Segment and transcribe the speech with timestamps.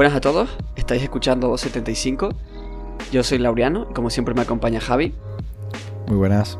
[0.00, 2.30] Buenas a todos, estáis escuchando 75.
[3.12, 5.12] Yo soy Laureano y como siempre me acompaña Javi.
[6.06, 6.58] Muy buenas.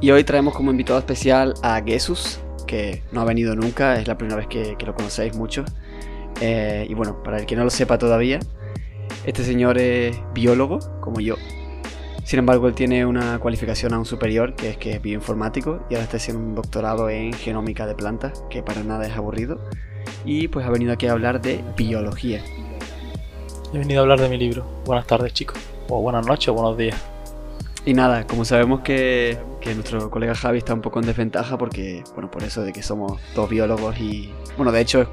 [0.00, 4.16] Y hoy traemos como invitado especial a Jesús, que no ha venido nunca, es la
[4.16, 5.66] primera vez que, lo conocéis mucho.
[6.40, 8.40] Eh, y bueno, para el que no lo sepa todavía,
[9.26, 11.34] este señor es biólogo, como yo.
[12.24, 16.04] Sin embargo, él tiene una cualificación aún superior, que es que es bioinformático, y ahora
[16.04, 19.60] está haciendo un doctorado en genómica de plantas, que para nada es aburrido.
[20.24, 22.42] Y pues ha venido aquí a hablar de biología.
[23.72, 24.64] He venido a hablar de mi libro.
[24.84, 25.58] Buenas tardes, chicos.
[25.88, 27.00] O buenas noches o buenos días.
[27.86, 32.04] Y nada, como sabemos que, que, nuestro colega Javi está un poco en desventaja porque,
[32.14, 35.10] bueno, por eso de que somos dos biólogos y, bueno, de hecho,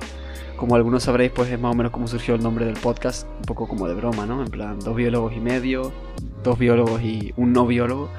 [0.58, 3.44] como algunos sabréis, pues es más o menos como surgió el nombre del podcast, un
[3.44, 4.42] poco como de broma, ¿no?
[4.42, 5.94] En plan, dos biólogos y medio,
[6.44, 8.10] dos biólogos y un no biólogo.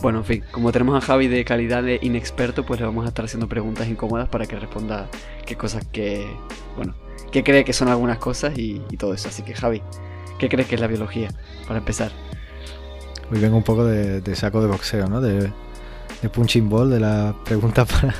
[0.00, 3.08] Bueno, en fin, como tenemos a Javi de calidad de inexperto, pues le vamos a
[3.08, 5.08] estar haciendo preguntas incómodas para que responda
[5.44, 6.24] qué cosas que,
[6.76, 6.94] bueno,
[7.32, 9.28] qué cree que son algunas cosas y, todo eso.
[9.28, 9.82] Así que Javi,
[10.38, 11.30] ¿qué crees que es la biología?
[11.66, 12.12] Para empezar.
[13.32, 15.20] Hoy vengo un poco de, saco de boxeo, ¿no?
[15.20, 15.52] De,
[16.32, 18.14] punching ball, de la pregunta para,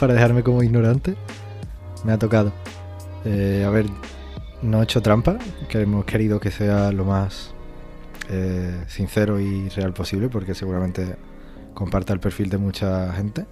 [0.00, 1.14] para dejarme como ignorante.
[2.04, 2.52] Me ha tocado.
[3.24, 3.86] Eh, a ver,
[4.60, 7.55] no he hecho trampa, que hemos querido que sea lo más
[8.28, 11.16] eh, sincero y real posible, porque seguramente
[11.74, 13.46] comparta el perfil de mucha gente.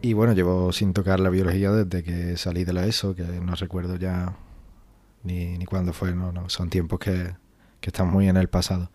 [0.00, 3.54] Y bueno, llevo sin tocar la biología desde que salí de la ESO, que no
[3.54, 4.36] recuerdo ya
[5.22, 7.34] ni, ni cuándo fue, no, no, son tiempos que,
[7.80, 8.90] que están muy en el pasado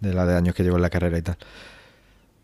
[0.00, 1.38] de la de años que llevo en la carrera y tal.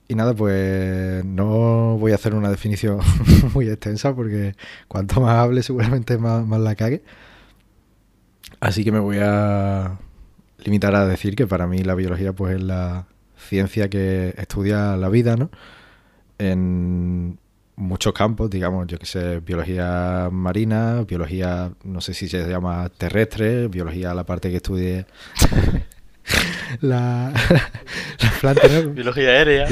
[0.09, 2.99] Y nada, pues no voy a hacer una definición
[3.55, 4.57] muy extensa porque
[4.89, 7.05] cuanto más hable seguramente más, más la cague.
[8.59, 9.99] Así que me voy a
[10.65, 15.09] limitar a decir que para mí la biología pues es la ciencia que estudia la
[15.09, 15.51] vida, ¿no?
[16.39, 17.39] En
[17.77, 23.69] muchos campos, digamos, yo que sé, biología marina, biología, no sé si se llama terrestre,
[23.69, 25.07] biología la parte que estudie
[26.81, 27.33] la,
[28.23, 29.67] la planta, Biología aérea.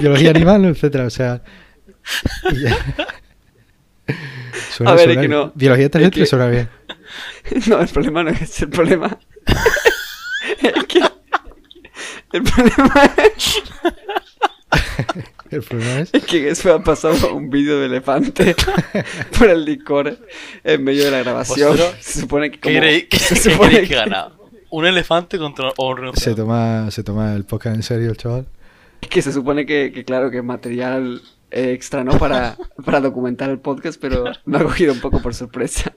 [0.00, 1.06] Biología, animal, etcétera.
[1.06, 1.42] O sea.
[4.84, 5.52] a ver, es que no.
[5.54, 6.26] Biología terrestre que...
[6.26, 6.68] suena bien.
[7.68, 9.18] No, el problema no es el problema.
[10.62, 11.00] es que.
[12.32, 13.62] El problema es.
[15.50, 16.10] El problema es...
[16.12, 18.56] es que eso ha pasado un vídeo de elefante
[19.38, 20.18] por el licor
[20.64, 21.78] en medio de la grabación.
[22.00, 22.58] Se supone que.
[22.58, 22.80] Como...
[22.80, 24.46] ¿Qué se supone que, que ganado?
[24.70, 26.16] un elefante contra un.
[26.16, 28.46] Se toma, se toma el podcast en serio, chaval.
[29.00, 32.18] Es que se supone que, claro, que es material extra, ¿no?
[32.18, 35.94] Para, para documentar el podcast, pero me ha cogido un poco por sorpresa.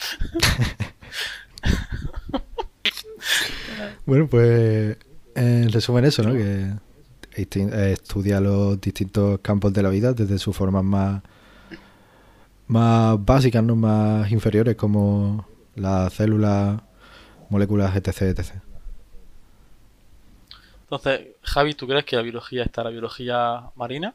[4.06, 4.96] bueno, pues
[5.34, 6.32] en resumen eso, ¿no?
[6.32, 6.72] Que
[7.32, 11.22] estudia los distintos campos de la vida desde sus formas más
[12.66, 16.84] más básicas, no más inferiores como la célula
[17.48, 18.52] moléculas, etc, etc.
[20.82, 24.14] Entonces, Javi, ¿tú crees que la biología está la biología marina?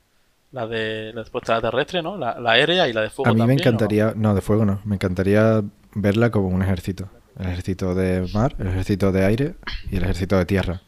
[0.55, 2.15] La de la respuesta terrestre, ¿no?
[2.15, 3.29] La, aérea y la de fuego.
[3.29, 4.33] A mí me encantaría, ¿no?
[4.33, 5.61] de fuego no, me encantaría
[5.93, 7.09] verla como un ejército.
[7.37, 9.55] El ejército de mar, el ejército de aire
[9.91, 10.81] y el ejército de tierra.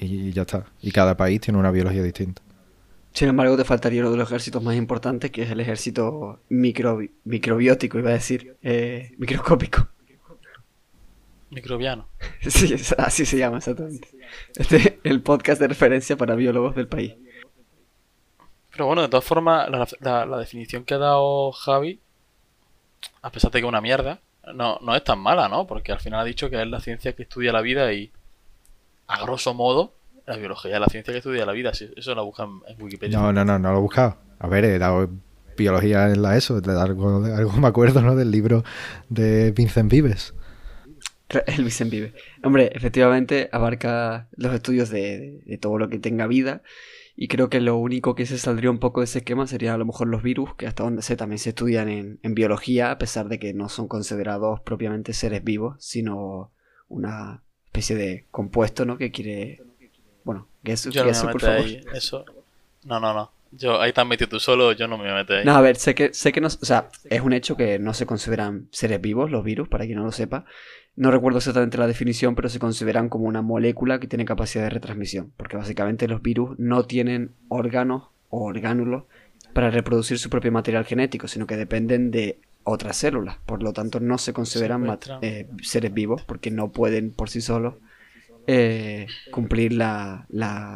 [0.00, 0.64] Y ya está.
[0.80, 2.40] Y cada país tiene una biología distinta.
[3.12, 7.98] Sin embargo, te faltaría uno de los ejércitos más importantes, que es el ejército microbiótico,
[7.98, 9.86] iba a decir, eh, microscópico.
[11.50, 12.08] Microbiano.
[12.48, 14.08] Sí, así se llama exactamente.
[14.56, 17.16] Este el podcast de referencia para biólogos del país.
[18.78, 19.68] Pero bueno, de todas formas,
[19.98, 21.98] la, definición que ha dado Javi,
[23.22, 24.20] a pesar de que es una mierda,
[24.54, 25.66] no, no es tan mala, ¿no?
[25.66, 28.12] Porque al final ha dicho que es la ciencia que estudia la vida y,
[29.08, 29.94] a grosso modo,
[30.28, 31.72] la biología es la ciencia que estudia la vida.
[31.72, 33.18] Eso lo buscan en Wikipedia.
[33.18, 34.16] No, no, no, no lo he buscado.
[34.38, 35.10] A ver, he dado
[35.56, 38.14] biología en la ESO, algo, algo me acuerdo, ¿no?
[38.14, 38.62] Del libro
[39.08, 40.34] de Vincent Vives.
[41.28, 42.14] El Vive.
[42.42, 46.62] Hombre, efectivamente abarca los estudios de, todo lo que tenga vida.
[47.20, 49.76] Y creo que lo único que se saldría un poco de ese esquema sería a
[49.76, 53.28] lo mejor los virus, que hasta donde sé también se estudian en, biología, a pesar
[53.28, 56.52] de que no son considerados propiamente seres vivos, sino
[56.88, 58.96] una especie de compuesto, ¿no?
[58.98, 59.60] Que quiere.
[60.22, 61.56] Bueno, no me por favor.
[61.56, 61.80] Ahí.
[61.92, 62.24] Eso.
[62.84, 63.32] No, no, no.
[63.50, 65.44] Yo, ahí te has metido tú solo, yo no me voy a meter ahí.
[65.44, 66.48] No, a ver, sé que, sé que no.
[66.48, 69.98] O sea, es un hecho que no se consideran seres vivos los virus, para quien
[69.98, 70.44] no lo sepa.
[70.96, 74.70] No recuerdo exactamente la definición, pero se consideran como una molécula que tiene capacidad de
[74.70, 79.04] retransmisión, porque básicamente los virus no tienen órganos o orgánulos
[79.52, 83.38] para reproducir su propio material genético, sino que dependen de otras células.
[83.46, 87.74] Por lo tanto, no se consideran eh, seres vivos porque no pueden por sí solos
[88.50, 90.26] eh, cumplir la,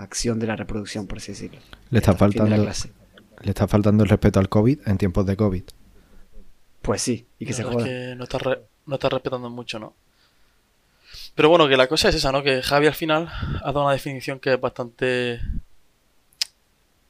[0.03, 1.59] acción de la reproducción, por así decirlo.
[1.91, 5.63] Le está, faltando, le está faltando el respeto al COVID en tiempos de COVID.
[6.83, 7.79] Pues sí, y que La se joda.
[7.79, 9.95] es que no está, re- no está respetando mucho, ¿no?
[11.35, 12.43] Pero bueno, que la cosa es esa, ¿no?
[12.43, 13.29] Que Javi al final
[13.63, 15.41] ha dado una definición que es bastante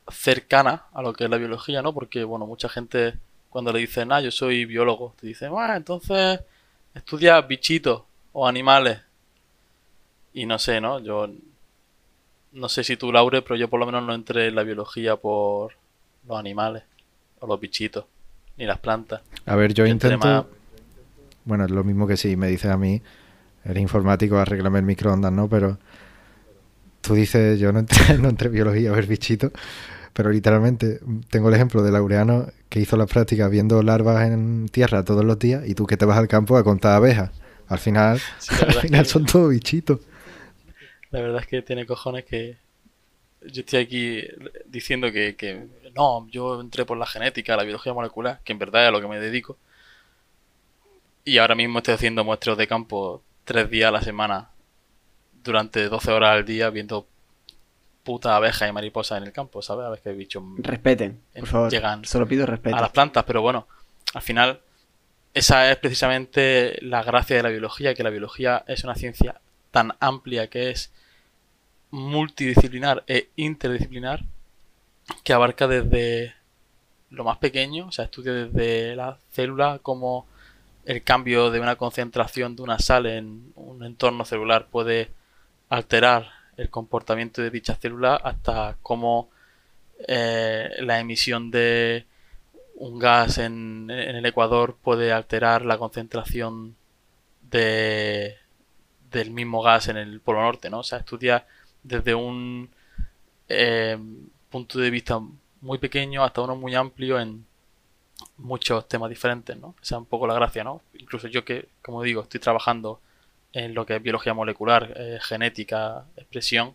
[0.08, 1.92] cercana a lo que es la biología, ¿no?
[1.92, 3.14] Porque, bueno, mucha gente
[3.50, 6.40] cuando le dicen, ah, yo soy biólogo, te dicen, ah, entonces
[6.94, 9.00] estudia bichitos o animales.
[10.34, 10.98] Y no sé, ¿no?
[11.00, 11.28] Yo
[12.52, 15.16] no sé si tú, Laure, pero yo por lo menos no entré en la biología
[15.16, 15.72] por
[16.26, 16.82] los animales
[17.40, 18.04] o los bichitos,
[18.56, 19.22] ni las plantas.
[19.46, 20.18] A ver, yo intento.
[20.18, 20.44] más-
[21.44, 23.02] Bueno, es lo mismo que si me dices a mí,
[23.64, 25.48] eres informático, arréglame el microondas, ¿no?
[25.48, 25.78] Pero
[27.00, 29.50] tú dices, yo no entré, no entré en biología a ver bichitos,
[30.12, 31.00] pero literalmente
[31.30, 35.38] tengo el ejemplo de Laureano que hizo las prácticas viendo larvas en tierra todos los
[35.38, 37.30] días y tú que te vas al campo a contar abejas.
[37.68, 40.00] Al final, Sí, al final son todos bichitos.
[41.12, 42.56] La verdad es que tiene cojones que
[43.42, 44.22] yo estoy aquí
[44.66, 48.82] diciendo que, que no, yo entré por la genética, la biología molecular, que en verdad
[48.82, 49.56] es a lo que me dedico.
[51.24, 54.50] Y ahora mismo estoy haciendo muestreos de campo tres días a la semana
[55.44, 57.06] durante 12 horas al día viendo
[58.04, 59.86] putas abejas y mariposas en el campo, ¿sabes?
[59.86, 61.70] A ver qué bichos Respeten, por favor.
[61.70, 62.76] llegan Solo pido respeto.
[62.76, 63.68] a las plantas, pero bueno,
[64.14, 64.60] al final
[65.34, 69.92] esa es precisamente la gracia de la biología, que la biología es una ciencia tan
[70.00, 70.92] amplia que es
[71.92, 74.24] multidisciplinar e interdisciplinar
[75.22, 76.34] que abarca desde
[77.10, 80.26] lo más pequeño, o sea, estudia desde la célula como
[80.84, 85.10] el cambio de una concentración de una sal en un entorno celular puede
[85.68, 89.28] alterar el comportamiento de dicha célula hasta cómo
[90.08, 92.06] eh, la emisión de
[92.76, 96.74] un gas en, en el ecuador puede alterar la concentración
[97.42, 98.36] de,
[99.10, 100.80] del mismo gas en el polo norte, ¿no?
[100.80, 101.46] O sea, estudia
[101.82, 102.70] desde un
[103.48, 103.98] eh,
[104.50, 105.20] punto de vista
[105.60, 107.44] muy pequeño hasta uno muy amplio en
[108.38, 109.74] muchos temas diferentes, ¿no?
[109.82, 110.80] Esa es un poco la gracia, ¿no?
[110.94, 113.00] Incluso yo que, como digo, estoy trabajando
[113.52, 116.74] en lo que es biología molecular, eh, genética, expresión,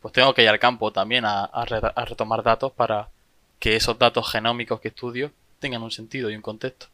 [0.00, 3.08] pues tengo que ir al campo también a, a re- a retomar datos para
[3.60, 5.30] que esos datos genómicos que estudio
[5.60, 6.86] tengan un sentido y un contexto.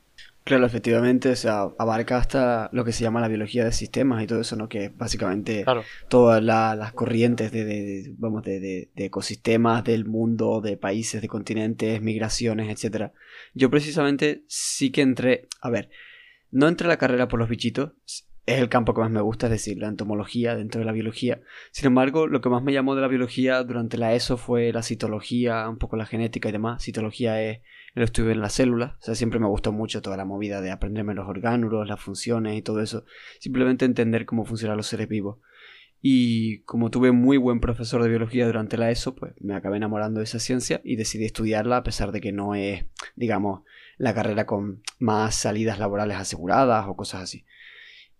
[0.48, 4.26] Claro, efectivamente, o sea, abarca hasta lo que se llama la biología de sistemas y
[4.26, 4.66] todo eso, ¿no?
[4.66, 9.84] Que es básicamente Claro, todas la- las corrientes de, de- vamos, de, de- de ecosistemas
[9.84, 13.12] del mundo, de países, de continentes, migraciones, etcétera.
[13.52, 15.90] Yo precisamente sí que entré, a ver,
[16.50, 17.92] no entré a la carrera por los bichitos,
[18.46, 21.42] es el campo que más me gusta, es decir, la entomología dentro de la biología.
[21.72, 24.82] Sin embargo, lo que más me llamó de la biología durante la ESO fue la
[24.82, 26.82] citología, un poco la genética y demás.
[26.82, 27.60] Citología es
[28.02, 31.14] estudio de las células, o sea, siempre me gustó mucho toda la movida de aprenderme
[31.14, 33.04] los orgánulos, las funciones y todo eso.
[33.40, 35.38] Simplemente entender cómo funcionan los seres vivos.
[36.00, 40.20] Y como tuve muy buen profesor de biología durante la ESO, pues me acabé enamorando
[40.20, 42.84] de esa ciencia y decidí estudiarla a pesar de que no es,
[43.16, 43.62] digamos,
[43.96, 47.44] la carrera con más salidas laborales aseguradas o cosas así.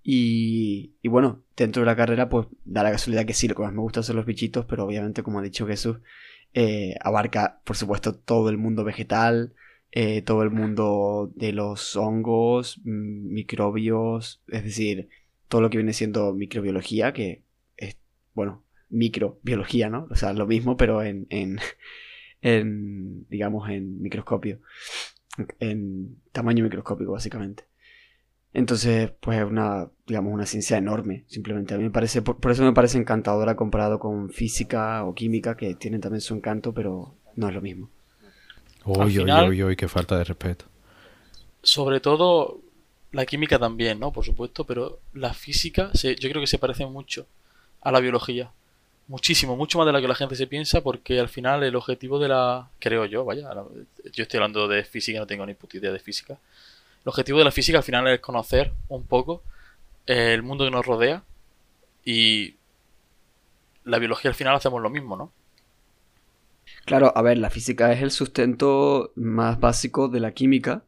[0.02, 3.62] Y, y bueno, dentro de la carrera, pues da la casualidad que sí, lo que
[3.62, 5.98] más me gusta son los bichitos, pero obviamente, como ha dicho Jesús,
[6.54, 9.54] eh, abarca, por supuesto, todo el mundo vegetal,
[9.90, 15.08] eh, todo el mundo de los hongos, mm, microbios, es decir,
[15.48, 17.42] todo lo que viene siendo microbiología, que
[17.76, 17.96] es,
[18.34, 20.06] bueno, microbiología, ¿no?
[20.10, 21.26] O sea, lo mismo, pero en,
[22.42, 24.60] en, digamos, en microscopio,
[25.60, 27.64] en tamaño microscópico, básicamente.
[28.52, 31.24] Entonces, pues es una, digamos, una ciencia enorme.
[31.28, 35.14] Simplemente a mí me parece, por, por eso me parece encantadora comparado con física o
[35.14, 37.90] química, que tienen también su encanto, pero no es lo mismo.
[38.92, 40.64] Uy, uy, uy, uy, qué falta de respeto.
[41.62, 42.60] sobre todo
[43.12, 44.12] la química también, ¿no?
[44.12, 47.26] Por supuesto, pero la física se- yo creo que se parece mucho
[47.80, 48.50] a la biología.
[49.08, 52.18] Muchísimo, mucho más de lo que la gente se piensa, porque al final el objetivo
[52.18, 52.68] de la...
[52.78, 53.50] Creo yo, vaya,
[54.12, 56.34] yo estoy hablando de física, no tengo ni puta idea de física.
[57.04, 59.42] El objetivo de la física al final es conocer un poco
[60.06, 61.22] eh, el mundo que nos rodea
[62.04, 62.54] y
[63.84, 65.32] la biología al final hacemos lo mismo, ¿no?
[66.88, 70.84] Claro, a ver, la física es el sustento más básico de la química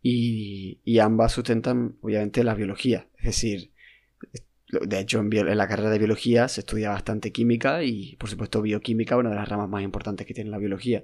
[0.00, 3.08] y, ambas sustentan, obviamente, la biología.
[3.18, 3.72] Es decir,
[4.68, 9.16] de hecho, en, la carrera de biología se estudia bastante química y, por supuesto, bioquímica,
[9.16, 11.02] una de las ramas más importantes que tiene la biología.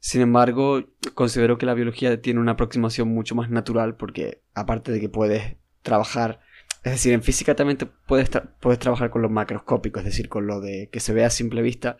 [0.00, 0.82] Sin embargo,
[1.14, 5.58] considero que la biología tiene una aproximación mucho más natural porque, aparte de que puedes
[5.82, 6.40] trabajar,
[6.82, 10.48] es decir, en física también te puedes, puedes trabajar con lo macroscópico, es decir, con
[10.48, 11.98] lo de que se ve a simple vista,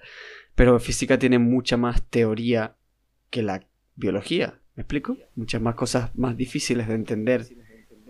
[0.57, 2.75] pero física tiene mucha más teoría
[3.31, 3.63] que la
[3.95, 4.59] biología.
[4.75, 5.17] ¿Me explico?
[5.37, 7.47] Muchas más cosas más difíciles de entender.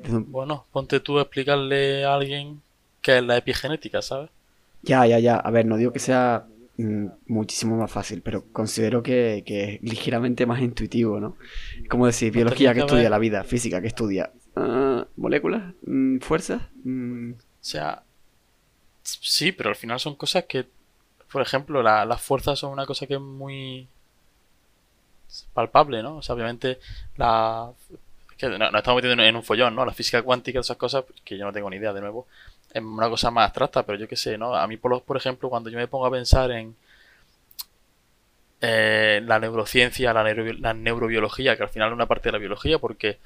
[0.09, 2.63] Bueno, ponte tú a explicarle a alguien
[3.03, 4.31] qué es la epigenética, ¿sabes?
[4.83, 5.37] Ya, ya, ya.
[5.37, 9.83] A ver, no digo que sea mm, muchísimo más fácil, pero considero que, que es
[9.83, 11.37] ligeramente más intuitivo, ¿no?
[11.89, 16.63] Como decir, biología que estudia la vida, física que estudia ah, moléculas, mm, fuerzas.
[16.85, 17.33] Mm.
[17.33, 18.05] O sea,
[19.03, 20.67] sí, pero al final son cosas que,
[21.31, 23.89] por ejemplo, las fuerzas son una cosa que es muy
[25.53, 26.19] palpable, ¿no?
[26.19, 26.79] O sea, obviamente
[27.17, 27.71] la...
[28.37, 29.87] Que nos estamos metiendo en un follón, ¿no?
[29.87, 32.27] La física cuántica, esas cosas, que yo no tengo ni idea, de nuevo
[32.77, 34.55] es una cosa más abstracta, pero yo qué sé, ¿no?
[34.55, 36.77] A mí, por, por ejemplo, cuando yo me pongo a pensar en
[38.61, 42.79] eh, la neurociencia, la, la, neurobiología, que al final es una parte de la biología,
[42.79, 43.19] porque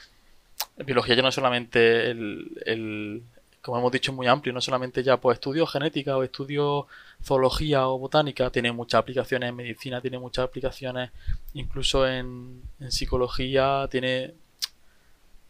[0.76, 3.22] la biología ya no es solamente el,
[3.60, 6.86] como hemos dicho, muy amplio, no solamente ya pues estudio genética o estudio
[7.22, 11.10] zoología o botánica, tiene muchas aplicaciones en medicina, tiene muchas aplicaciones
[11.54, 14.34] incluso en, psicología, tiene...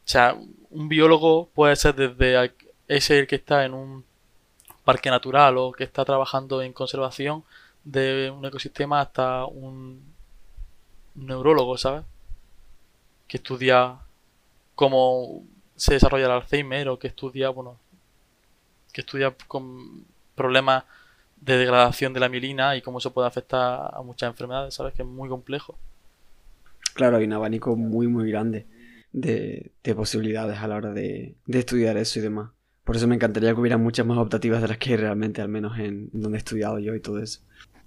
[0.05, 0.37] O sea,
[0.71, 2.53] un biólogo puede ser desde
[2.89, 4.05] es el que está en un
[4.85, 7.45] parque natural o que está trabajando en conservación
[7.85, 10.03] de un ecosistema hasta un
[11.15, 12.05] neurólogo, ¿sabes?
[13.29, 13.99] Que estudia
[14.75, 15.45] cómo
[15.77, 17.79] se desarrolla el Alzheimer o que estudia, bueno,
[18.93, 20.85] que estudia con problemas
[21.40, 24.94] de degradación de la mielina y cómo eso puede afectar a muchas enfermedades, ¿sabes?
[24.94, 25.78] Que es muy complejo.
[26.94, 28.66] Claro, hay un abanico muy, muy grande
[29.12, 32.50] de, posibilidades a la hora de estudiar eso y demás.
[32.85, 35.49] Por eso me encantaría que hubiera muchas más optativas de las que hay realmente, al
[35.49, 37.40] menos en donde he estudiado yo y todo eso.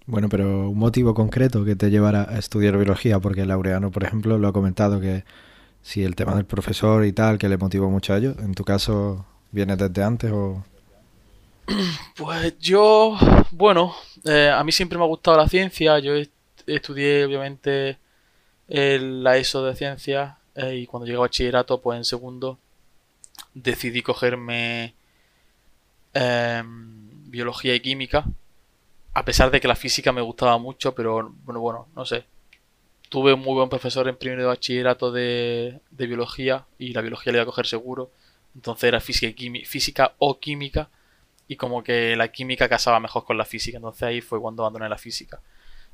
[0.06, 4.38] Bueno, pero un motivo concreto que te llevara a estudiar biología, porque Laureano, por ejemplo,
[4.38, 5.24] lo ha comentado que
[5.82, 8.64] si el tema del profesor y tal, que le motivó mucho a ello, ¿en tu
[8.64, 10.64] caso viene desde antes o...?
[12.16, 13.18] Pues yo,
[13.52, 16.14] bueno, eh, a mí siempre me ha gustado la ciencia, yo
[16.68, 17.98] estudié obviamente
[18.68, 22.60] la ESO de ciencias eh, y cuando llegué a bachillerato, pues en segundo,
[23.54, 24.96] decidí cogerme
[26.14, 28.26] em, biología y química.
[29.14, 32.26] A pesar de que la física me gustaba mucho, pero bueno, bueno, no sé.
[33.10, 37.38] Tuve un muy buen profesor en primero de bachillerato de, biología y la biología le
[37.38, 38.12] iba a coger seguro.
[38.56, 40.90] Entonces era física, y física o química
[41.48, 43.78] y como que la química casaba mejor con la física.
[43.78, 45.40] Entonces ahí fue cuando abandoné la física.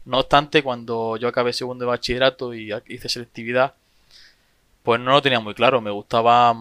[0.05, 3.73] No obstante, cuando yo acabé segundo de bachillerato y hice selectividad,
[4.83, 5.81] pues no lo tenía muy claro.
[5.81, 6.55] Me gustaba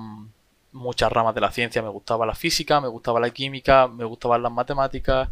[0.73, 1.83] muchas ramas de la ciencia.
[1.83, 5.28] Me gustaba la física, me gustaba la química, me gustaban las matemáticas.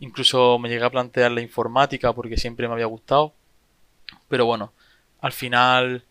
[0.00, 3.32] Incluso me llegué a plantear la informática porque siempre me había gustado.
[4.28, 4.72] Pero bueno,
[5.20, 6.04] al final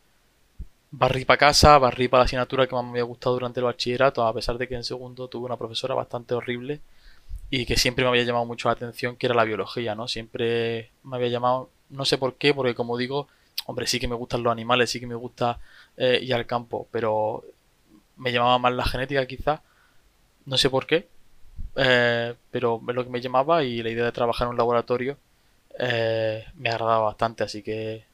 [0.95, 4.25] barrí para casa, barrí para la asignatura que más me había gustado durante el bachillerato,
[4.25, 6.81] a pesar de que en segundo tuve una profesora bastante horrible
[7.49, 10.07] y que siempre me había llamado mucho la atención, que era la biología, ¿no?
[10.07, 13.27] Siempre me había llamado, no sé por qué, porque como digo,
[13.65, 15.59] hombre, sí que me gustan los animales, sí que me gusta
[15.97, 17.43] eh, ir al campo, pero
[18.17, 19.61] me llamaba más la genética quizás,
[20.45, 21.07] no sé por qué,
[21.75, 25.17] eh, pero es lo que me llamaba y la idea de trabajar en un laboratorio
[25.79, 28.05] eh, me agradaba bastante, así que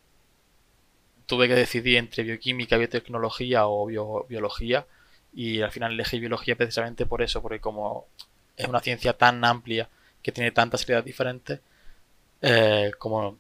[1.30, 4.86] tuve que decidir entre bioquímica, biotecnología o biología
[5.32, 8.08] y al final elegí biología precisamente por eso, porque como
[8.58, 9.88] es una ciencia tan amplia
[10.24, 11.60] que tiene tantas áreas diferentes,
[12.42, 13.38] eh, como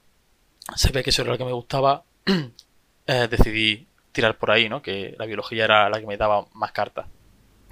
[0.75, 2.03] se ve que eso era lo que me gustaba,
[3.07, 4.83] decidí tirar por ahí, ¿no?
[4.83, 7.07] Que la biología era la que me daba más cartas.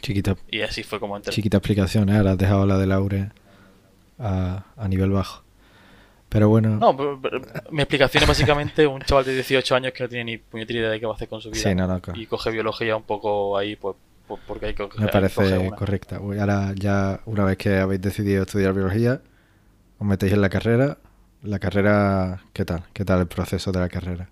[0.01, 0.35] Chiquita.
[0.49, 1.31] Y así fue como entré.
[1.31, 2.17] Chiquita explicación, ¿eh?
[2.17, 3.29] Ahora has dejado la de Laure
[4.17, 5.43] a, nivel bajo.
[6.29, 6.77] Pero bueno.
[6.77, 6.93] No,
[7.71, 10.89] mi explicación es básicamente un chaval de 18 años que no tiene ni puñetera idea
[10.89, 11.61] de qué va a hacer con su vida.
[11.61, 13.95] Sí, no, no, Y coge biología un poco ahí, pues,
[14.27, 16.17] pues porque hay que Me parece correcta.
[16.17, 19.21] Ahora, ya una vez que habéis decidido estudiar biología,
[19.99, 20.97] os metéis en la carrera.
[21.43, 22.83] La carrera, ¿qué tal?
[22.93, 24.29] ¿Qué tal el proceso de la carrera?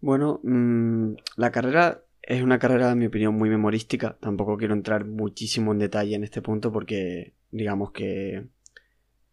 [0.00, 4.16] Bueno, mm, la carrera es una carrera, en mi opinión, muy memorística.
[4.20, 8.48] Tampoco quiero entrar muchísimo en detalle en este punto porque, digamos que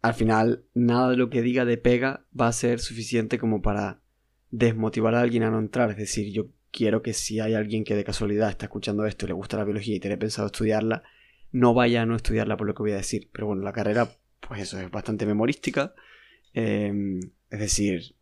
[0.02, 4.00] al final nada de lo que diga de pega va a ser suficiente como para
[4.50, 5.90] desmotivar a alguien a no entrar.
[5.90, 9.28] Es decir, yo quiero que si hay alguien que de casualidad está escuchando esto y
[9.28, 11.02] le gusta la biología y tiene pensado estudiarla,
[11.52, 13.28] no vaya a no estudiarla por lo que voy a decir.
[13.32, 14.08] Pero bueno, la carrera,
[14.40, 15.94] pues eso, es bastante memorística.
[16.54, 18.14] Em, es decir,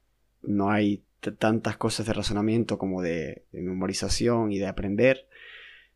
[0.43, 1.05] no hay
[1.39, 5.29] tantas cosas de razonamiento como de, memorización y de aprender.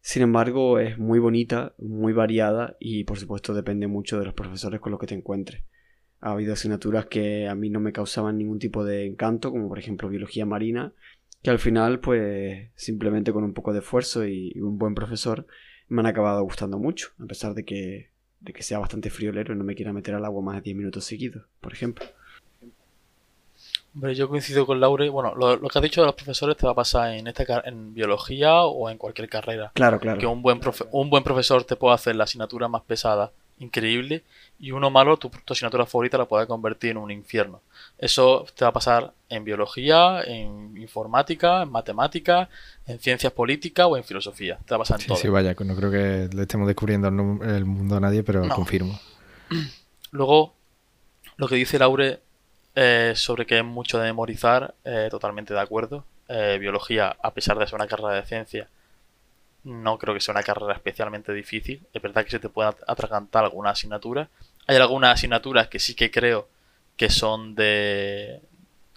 [0.01, 4.81] Sin embargo, es muy bonita, muy variada y por supuesto depende mucho de los profesores
[4.81, 5.63] con los que te encuentres.
[6.23, 9.79] Ha habido asignaturas que a mí no me causaban ningún tipo de encanto, como por
[9.79, 10.95] ejemplo biología marina,
[11.43, 15.47] que al final, pues simplemente con un poco de esfuerzo y un buen profesor,
[15.89, 18.11] me han acabado gustando mucho, a pesar de que,
[18.41, 20.77] de que sea bastante friolero y no me quiera meter al agua más de 10
[20.77, 22.07] minutos seguidos, por ejemplo.
[23.95, 25.11] Hombre, yo coincido con Laure.
[25.11, 27.93] Bueno, lo, que has dicho de los profesores te va a pasar en esta en
[27.93, 29.71] biología o en cualquier carrera.
[29.75, 30.19] Claro, claro.
[30.19, 30.61] Que un buen,
[30.93, 34.23] un buen profesor te puede hacer la asignatura más pesada increíble
[34.59, 37.61] y uno malo, tu, asignatura favorita la puede convertir en un infierno.
[37.99, 42.49] Eso te va a pasar en biología, en informática, en matemática,
[42.87, 44.59] en ciencias políticas o en filosofía.
[44.65, 45.17] Te va a pasar en todo.
[45.17, 48.99] Sí, vaya, no creo que le estemos descubriendo el mundo a nadie, pero confirmo.
[50.13, 50.55] Luego,
[51.37, 52.21] lo que dice Laure
[52.75, 56.05] eh, sobre que es mucho de memorizar, eh, totalmente de acuerdo.
[56.29, 58.69] Eh, biología, a pesar de ser una carrera de ciencia,
[59.65, 61.83] no creo que sea una carrera especialmente difícil.
[61.93, 64.29] Es verdad que se te puede atragantar alguna asignatura.
[64.67, 66.49] Hay algunas asignaturas que sí que creo
[66.97, 68.41] que son de...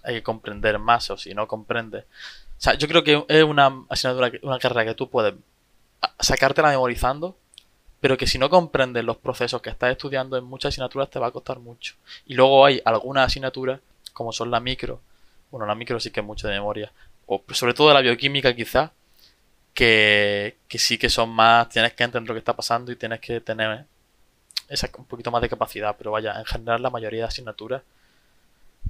[0.04, 2.06] Hay que comprender más o si no comprendes.
[2.58, 5.34] O sea, yo creo que es una asignatura, una carrera que tú puedes
[6.20, 7.36] sacártela memorizando,
[8.00, 11.28] pero que si no comprendes los procesos que estás estudiando en muchas asignaturas te va
[11.28, 11.96] a costar mucho.
[12.26, 13.80] Y luego hay algunas asignaturas,
[14.14, 15.02] como son la micro,
[15.52, 16.92] bueno, la micro sí que es mucho de memoria,
[17.26, 18.92] o sobre todo la bioquímica quizás,
[19.76, 23.42] que, sí que son más, tienes que entender lo que está pasando y tienes que
[23.42, 23.86] tener
[24.70, 27.84] esa, un poquito más de capacidad, pero vaya, en general la mayoría de asignaturas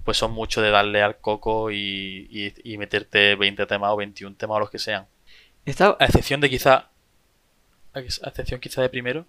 [0.04, 4.58] pues son mucho de darle al coco y, y, meterte 20 temas o 21 temas
[4.58, 5.08] o los que sean.
[5.66, 6.90] A excepción de quizá,
[7.94, 9.26] a excepción quizá de primero,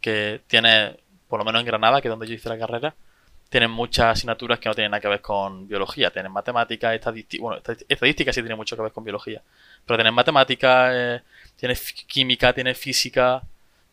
[0.00, 0.96] que tiene,
[1.28, 2.94] por lo menos en Granada, que es donde yo hice la carrera,
[3.50, 6.10] tienen muchas asignaturas que no tienen nada que ver con biología.
[6.10, 7.42] Tienen matemáticas, estadística.
[7.42, 9.42] Bueno, estadística sí tiene mucho que ver con biología.
[9.84, 11.20] Pero tienen matemáticas, eh,
[11.56, 11.74] tiene
[12.06, 13.42] química, tiene física.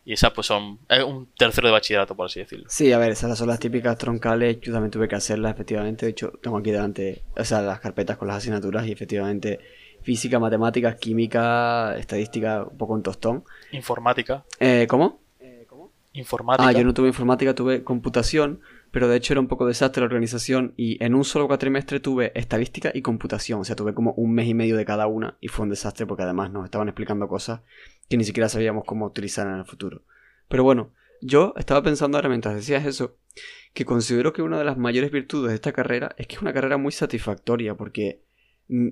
[0.04, 2.66] Y esas pues son es un tercero de bachillerato, por así decirlo.
[2.68, 4.60] Sí, a ver, esas son las típicas troncales.
[4.60, 6.06] Yo también tuve que hacerlas, efectivamente.
[6.06, 9.58] De hecho, tengo aquí delante, o sea, las carpetas con las asignaturas y efectivamente
[10.02, 13.44] física, matemáticas, química, estadística, un poco en tostón.
[13.72, 14.44] Informática.
[14.60, 15.20] Eh, ¿Cómo?
[16.18, 16.68] Informática.
[16.68, 18.60] Ah, yo no tuve informática, tuve computación
[18.90, 22.32] pero de hecho era un poco desastre la organización y en un solo cuatrimestre tuve
[22.34, 25.48] estadística y computación, o sea, tuve como un mes y medio de cada una y
[25.48, 27.60] fue un desastre porque además nos estaban explicando cosas
[28.08, 30.02] que ni siquiera sabíamos cómo utilizar en el futuro.
[30.48, 33.16] Pero bueno, yo estaba pensando ahora mientras decías eso,
[33.74, 36.54] que considero que una de las mayores virtudes de esta carrera es que es una
[36.54, 38.22] carrera muy satisfactoria porque,
[38.68, 38.88] mm,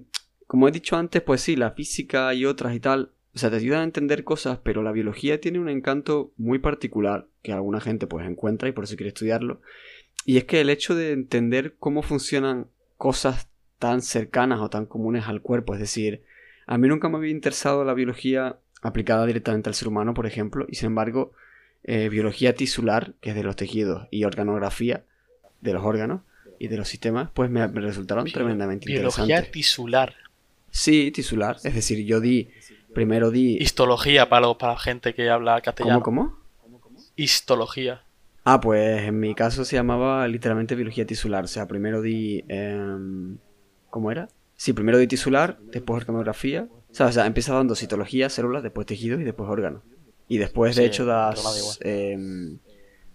[0.46, 3.56] como he dicho antes, pues sí, la física y otras y tal, o sea, te
[3.56, 8.06] ayudan a entender cosas, pero la biología tiene un encanto muy particular que alguna gente
[8.06, 9.60] pues encuentra y por eso quiere estudiarlo.
[10.24, 15.26] Y es que el hecho de entender cómo funcionan cosas tan cercanas o tan comunes
[15.26, 16.22] al cuerpo, es decir,
[16.66, 20.64] a mí nunca me había interesado la biología aplicada directamente al ser humano, por ejemplo,
[20.70, 21.32] y sin embargo,
[21.84, 25.04] eh, biología tisular, que es de los tejidos, y organografía
[25.60, 26.22] de los órganos
[26.58, 29.26] y de los sistemas, pues me, resultaron tremendamente interesantes.
[29.26, 30.14] Biología tisular.
[30.70, 31.56] Sí, tisular.
[31.64, 32.50] Es decir, yo di
[32.96, 33.58] Primero di.
[33.58, 36.00] Histología para, para la gente que habla castellano.
[36.00, 36.34] ¿Cómo,
[36.80, 37.02] cómo?
[37.14, 38.02] Histología.
[38.42, 41.44] Ah, pues en mi caso se llamaba literalmente biología tisular.
[41.44, 42.42] O sea, primero di.
[42.48, 43.36] Em,
[43.90, 44.30] ¿Cómo era?
[44.56, 46.68] Sí, primero di tisular, después organografía.
[46.90, 49.82] O sea, o sea, empieza dando citología, células, después tejidos y después órganos.
[50.26, 51.78] Y después, de hecho, das.
[51.82, 52.56] Eh,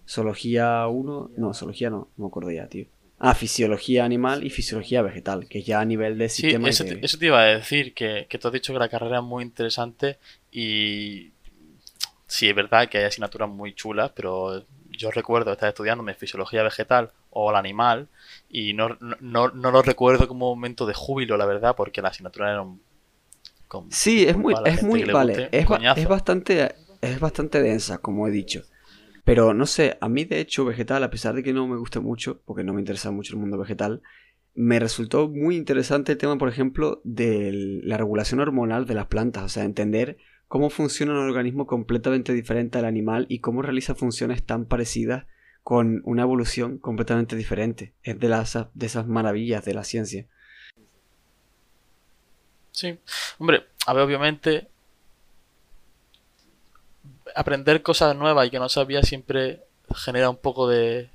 [0.07, 1.31] zoología 1.
[1.37, 2.85] No, zoología no, no me acuerdo ya, tío.
[3.23, 6.71] Ah, fisiología animal y fisiología vegetal, que ya a nivel de sistema.
[6.71, 9.23] Sí, eso, te, iba a decir, que, que tú has dicho que la carrera es
[9.23, 10.17] muy interesante
[10.51, 11.29] y
[12.25, 17.11] sí, es verdad que hay asignaturas muy chulas, pero yo recuerdo estar estudiándome fisiología vegetal
[17.29, 18.07] o el animal
[18.49, 22.09] y no, no, no lo recuerdo como un momento de júbilo, la verdad, porque la
[22.09, 22.81] asignatura era un...
[23.91, 28.63] sí, es muy, es muy, vale, es, es, bastante, es bastante densa, como he dicho.
[29.31, 32.01] Pero no sé, a mí de hecho vegetal, a pesar de que no me gusta
[32.01, 34.01] mucho, porque no me interesa mucho el mundo vegetal,
[34.55, 39.43] me resultó muy interesante el tema, por ejemplo, de la regulación hormonal de las plantas,
[39.43, 40.17] o sea, entender
[40.49, 45.27] cómo funciona un organismo completamente diferente al animal y cómo realiza funciones tan parecidas
[45.63, 47.93] con una evolución completamente diferente.
[48.03, 50.27] Es de, las, de esas maravillas de la ciencia.
[52.71, 52.99] Sí,
[53.39, 54.67] hombre, a ver, obviamente
[57.35, 59.61] aprender cosas nuevas y que no sabía siempre
[59.95, 61.09] genera un poco de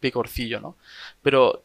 [0.00, 0.76] picorcillo, ¿no?
[1.22, 1.62] Pero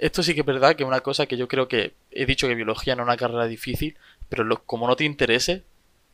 [0.00, 2.54] esto sí que es verdad que una cosa que yo creo que he dicho que
[2.54, 3.96] biología no es una carrera difícil,
[4.28, 5.62] pero como no te interese,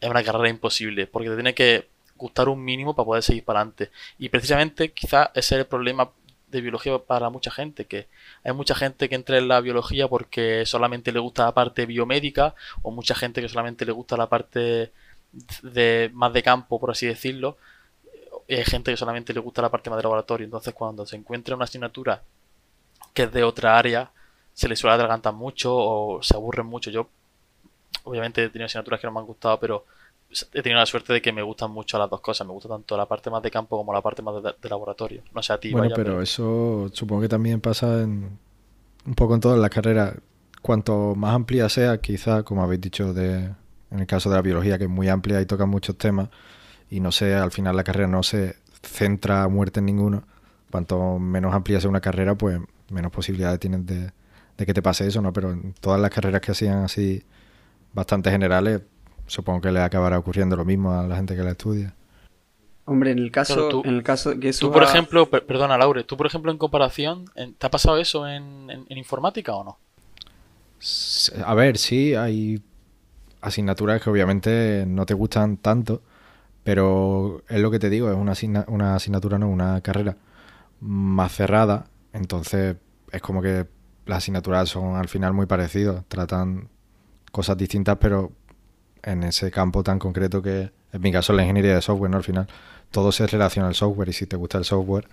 [0.01, 3.61] es una carrera imposible, porque te tiene que gustar un mínimo para poder seguir para
[3.61, 3.91] adelante.
[4.19, 6.11] Y precisamente quizás ese es el problema
[6.49, 8.09] de biología para mucha gente, que
[8.45, 12.55] hay mucha gente que entra en la biología porque solamente le gusta la parte biomédica,
[12.83, 14.93] o mucha gente que solamente le gusta la parte
[15.63, 17.57] de más de campo, por así decirlo.
[18.47, 20.45] Y hay gente que solamente le gusta la parte más de laboratorio.
[20.45, 22.23] Entonces, cuando se encuentra una asignatura
[23.13, 24.11] que es de otra área,
[24.55, 26.91] se le suele atragantar mucho o se aburren mucho.
[26.91, 27.09] Yo,
[28.05, 29.85] obviamente, he tenido asignaturas que no me han gustado, pero
[30.53, 32.47] he tenido la suerte de que me gustan mucho las dos cosas.
[32.47, 35.23] Me gusta tanto la parte más de campo como la parte más de, laboratorio.
[35.35, 35.73] No sé a ti.
[35.73, 38.39] Bueno, pero, eso supongo que también pasa en,
[39.05, 40.15] un poco en todas las carreras.
[40.63, 43.51] Cuanto más amplia sea, quizá, como habéis dicho, de,
[43.91, 46.29] en el caso de la biología, que es muy amplia y toca muchos temas,
[46.91, 50.23] y no sé, al final la carrera no se centra a muerte en ninguno,
[50.71, 54.11] cuanto menos amplia sea una carrera, pues menos posibilidades tienes de,
[54.57, 55.33] de que te pase eso, ¿no?
[55.33, 57.23] Pero en todas las carreras que hacían así
[57.93, 58.83] bastante generales,
[59.27, 61.95] supongo que le acabará ocurriendo lo mismo a la gente que la estudia.
[62.87, 65.45] Hombre, en el caso, Claro, tú- en el caso que eso Tú, por ejemplo, per-
[65.45, 67.27] perdona, Laure, tú, por ejemplo, en comparación,
[67.59, 69.79] ¿te ha pasado eso en, en- en informática o no?
[71.45, 72.63] A ver, sí, hay
[73.41, 76.03] asignaturas que obviamente no te gustan tanto,
[76.65, 80.17] pero es lo que te digo, es una, asigna- una asignatura, no, una carrera
[80.81, 82.77] más cerrada, entonces
[83.13, 83.67] es como que
[84.07, 86.69] las asignaturas son al final muy parecidas, tratan
[87.33, 88.33] cosas distintas, pero
[89.03, 92.17] en ese campo tan concreto que en mi caso la ingeniería de software, ¿no?
[92.19, 92.49] Al final
[92.91, 95.09] todo se relaciona al software y si te gusta el software,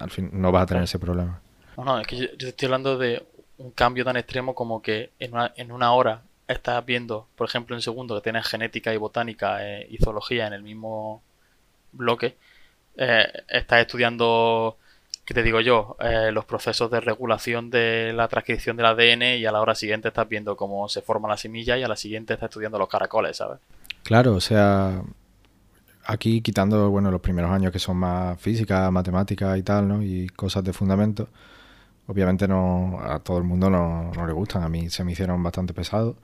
[0.00, 1.40] al fin no vas a tener ese problema.
[1.76, 3.26] No, no, es que yo, estoy hablando de
[3.58, 7.74] un cambio tan extremo como que en una, en una hora estás viendo, por ejemplo,
[7.76, 11.22] en segundo que tienes genética y botánica eh, y zoología en el mismo
[11.92, 12.36] bloque,
[12.96, 14.78] eh, estás estudiando,
[15.24, 15.96] ¿qué te digo yo?
[16.00, 20.08] Eh, los procesos de regulación de la transcripción del ADN y a la hora siguiente
[20.08, 23.36] estás viendo cómo se forma la semilla y a la siguiente estás estudiando los caracoles,
[23.36, 23.58] ¿sabes?
[24.02, 25.02] Claro, o sea,
[26.04, 30.02] aquí quitando, bueno, los primeros años que son más física, matemática y tal, ¿no?
[30.02, 31.28] Y cosas de fundamento,
[32.06, 35.42] obviamente no a todo el mundo no, no le gustan, a mí se me hicieron
[35.42, 36.16] bastante pesados,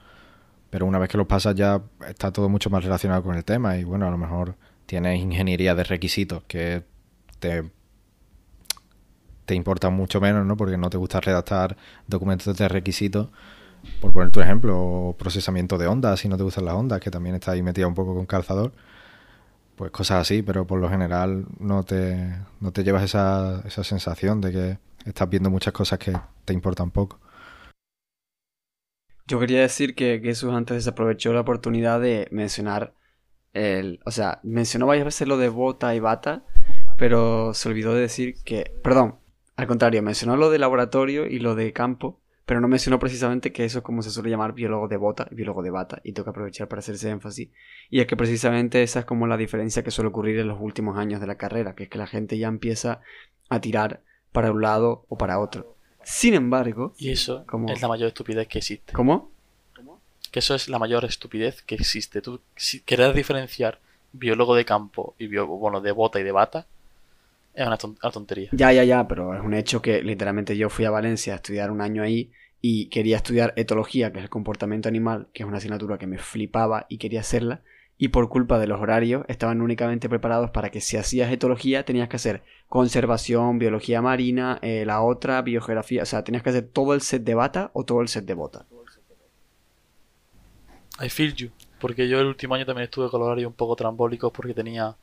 [0.73, 3.77] pero una vez que los pasas ya está todo mucho más relacionado con el tema
[3.77, 4.55] y bueno, a lo mejor
[4.87, 6.81] tienes ingeniería de requisitos que
[7.37, 7.69] te
[9.45, 10.57] te importa mucho menos, ¿no?
[10.57, 13.29] Porque no te gusta redactar documentos de requisitos
[14.01, 17.11] por poner tu ejemplo, o procesamiento de ondas, si no te gustan las ondas, que
[17.11, 18.71] también está ahí metida un poco con calzador,
[19.75, 24.41] pues cosas así, pero por lo general no te, no te llevas esa, esa sensación
[24.41, 27.19] de que estás viendo muchas cosas que te importan poco.
[29.25, 32.93] Yo quería decir que Jesús antes desaprovechó la oportunidad de mencionar
[33.53, 36.43] el, o sea, mencionó varias veces lo de bota y bata,
[36.97, 39.15] pero se olvidó de decir que, perdón,
[39.55, 43.63] al contrario, mencionó lo de laboratorio y lo de campo, pero no mencionó precisamente que
[43.63, 46.25] eso es como se suele llamar biólogo de bota y biólogo de bata, y tengo
[46.25, 47.49] que aprovechar para hacer ese énfasis.
[47.89, 50.97] Y es que precisamente esa es como la diferencia que suele ocurrir en los últimos
[50.97, 53.01] años de la carrera, que es que la gente ya empieza
[53.49, 55.72] a tirar para un lado o para otro.
[56.05, 58.93] Sin embargo, Y eso es la mayor estupidez que existe.
[58.93, 59.31] ¿cómo?
[60.31, 62.21] Que eso es la mayor estupidez que existe.
[62.21, 63.79] Tú, si querer diferenciar
[64.13, 66.65] biólogo de campo y bio- bueno, de bota y de bata,
[67.53, 68.49] es una, ton- una tontería.
[68.51, 71.69] Ya, ya, ya, pero es un hecho que literalmente yo fui a Valencia a estudiar
[71.69, 75.57] un año ahí y quería estudiar etología, que es el comportamiento animal, que es una
[75.57, 77.61] asignatura que me flipaba y quería hacerla,
[78.03, 82.09] y por culpa de los horarios estaban únicamente preparados para que si hacías etología tenías
[82.09, 86.93] que hacer conservación, biología marina, eh, la otra, biogeografía, o sea, tenías que hacer todo
[86.95, 88.65] el set de bata o todo el set de bota.
[91.01, 91.49] I feel you.
[91.79, 94.97] Porque yo el último año también estuve con los horarios un poco trambólicos porque tenía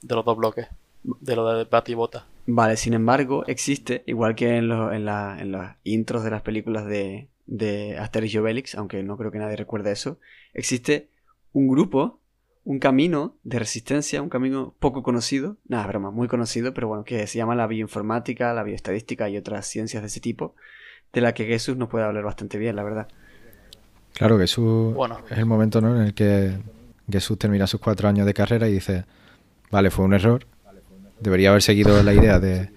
[0.00, 0.68] de los dos bloques.
[1.02, 2.24] De lo de bata y bota.
[2.46, 6.42] Vale, sin embargo, existe, igual que en, los en, la- en los intros de las
[6.42, 10.18] películas de, de Asterix y Obelix, aunque no creo que nadie recuerde eso,
[10.52, 11.08] existe
[11.52, 12.20] un grupo,
[12.64, 17.26] un camino de resistencia, un camino poco conocido, nada, broma, muy conocido, pero bueno, que
[17.26, 20.54] se llama la bioinformática, la bioestadística y otras ciencias de ese tipo,
[21.12, 23.08] de la que Jesús nos puede hablar bastante bien, la verdad.
[24.14, 25.18] Claro, Jesús Bueno.
[25.30, 25.94] es el momento ¿no?
[25.96, 26.52] en el que
[27.10, 29.04] Jesús termina sus cuatro años de carrera y dice,
[29.70, 30.46] vale, fue un error,
[31.20, 32.70] debería haber seguido la idea de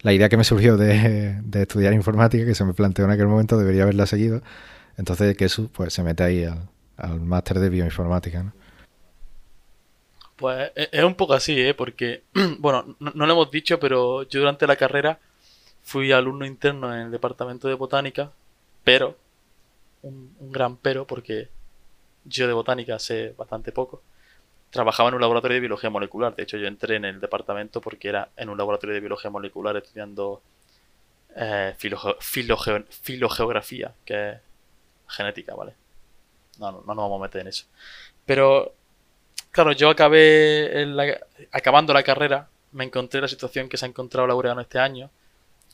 [0.00, 3.26] la idea que me surgió de, de estudiar informática, que se me planteó en aquel
[3.26, 4.42] momento, debería haberla seguido.
[4.96, 8.44] Entonces Jesús pues se mete ahí al, al máster de bioinformática.
[8.44, 8.52] ¿no?
[10.38, 11.74] Pues e- es un poco así, ¿eh?
[11.74, 12.24] Porque,
[12.58, 15.18] bueno, no, lo hemos dicho, pero yo durante la carrera
[15.82, 18.32] fui alumno interno en el departamento de botánica,
[18.84, 19.16] pero,
[20.02, 21.48] un, gran pero, porque
[22.24, 24.02] yo de botánica sé bastante poco.
[24.70, 26.36] Trabajaba en un laboratorio de biología molecular.
[26.36, 29.76] De hecho, yo entré en el departamento porque era en un laboratorio de biología molecular
[29.76, 30.42] estudiando
[31.36, 34.38] eh, filoge- filoge- filogeografía, que es
[35.08, 35.74] genética, ¿vale?
[36.58, 37.66] No, no, no nos vamos a meter en eso.
[38.26, 38.74] Pero
[39.76, 41.18] Yo acabé la-
[41.52, 45.10] acabando la carrera, me encontré la situación que se ha encontrado Laureano este año,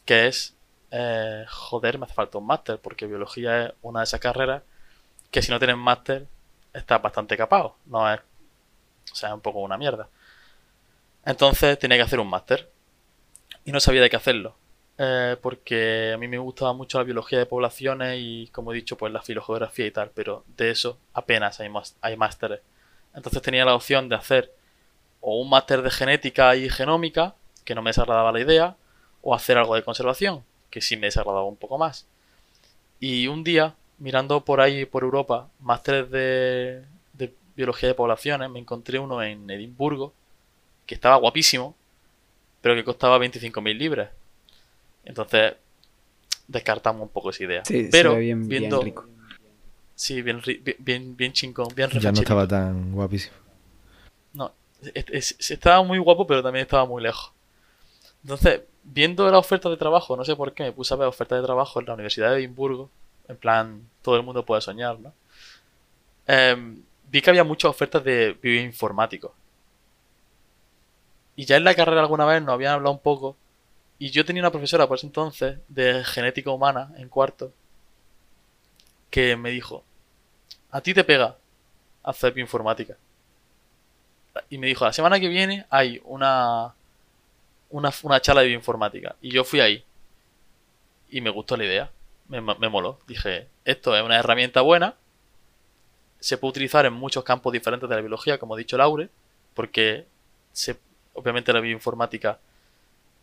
[0.07, 0.57] que es,
[0.92, 4.62] eh, joder, me hace falta un máster, porque biología es una de esas carreras
[5.31, 6.27] que si no tienes máster
[6.75, 8.20] estás bastante capado, no es,
[9.12, 10.09] o sea, es un poco una mierda.
[11.25, 12.70] Entonces tenía que hacer un máster
[13.64, 14.57] y no sabía de qué hacerlo,
[14.99, 18.97] eh, porque a mí me gustaba mucho la biología de poblaciones y, como he dicho,
[18.99, 22.61] pues la filogeografía y tal, pero de eso apenas hay, más, hay másteres.
[23.14, 24.53] Entonces tenía la opción de hacer
[25.20, 28.77] o un máster de genética y genómica, que no me desagradaba la idea,
[29.22, 32.07] o hacer algo de conservación, que sí me desagradaba un poco más.
[33.00, 36.83] Y un día, mirando por ahí, por Europa, másteres de,
[37.14, 40.12] de biología de poblaciones, me encontré uno en Edimburgo,
[40.87, 41.74] que estaba guapísimo,
[42.61, 44.11] pero que costaba 25.000 libras.
[45.05, 45.55] Entonces,
[46.48, 47.64] descartamos un poco esa idea.
[47.64, 49.07] Sí, pero bien, viendo, rico.
[49.94, 50.40] Sí, bien,
[50.78, 53.35] bien, bien, chingón, bien Ya no estaba tan guapísimo.
[54.33, 54.52] No,
[54.83, 57.33] es- es- es- estaba muy guapo, pero también estaba muy lejos.
[58.22, 61.38] Entonces, viendo la oferta de trabajo, no sé por qué me puse a ver ofertas
[61.40, 62.90] de trabajo en la Universidad de Edimburgo.
[63.28, 65.12] En plan, todo el mundo puede soñar, ¿no?
[66.26, 69.35] Em, vi que había muchas ofertas de bioinformático.
[71.37, 73.37] Y ya en la carrera alguna vez nos habían hablado un poco.
[73.98, 77.52] Y yo tenía una profesora por ese entonces de genética humana en cuarto
[79.14, 79.85] que me dijo:
[80.72, 81.37] A ti te pega
[82.03, 82.96] hacer bioinformática
[84.50, 86.74] y me dijo, la semana que viene hay una,
[87.70, 89.14] una, una charla de bioinformática.
[89.22, 89.85] Y yo fui ahí.
[91.11, 91.90] Y me gustó la idea.
[92.27, 92.98] Me, me moló.
[93.07, 94.94] Dije, esto es una herramienta buena.
[96.18, 99.09] Se puede utilizar en muchos campos diferentes de la biología, como ha dicho Laure.
[99.55, 100.07] Porque
[101.12, 102.40] obviamente la bioinformática,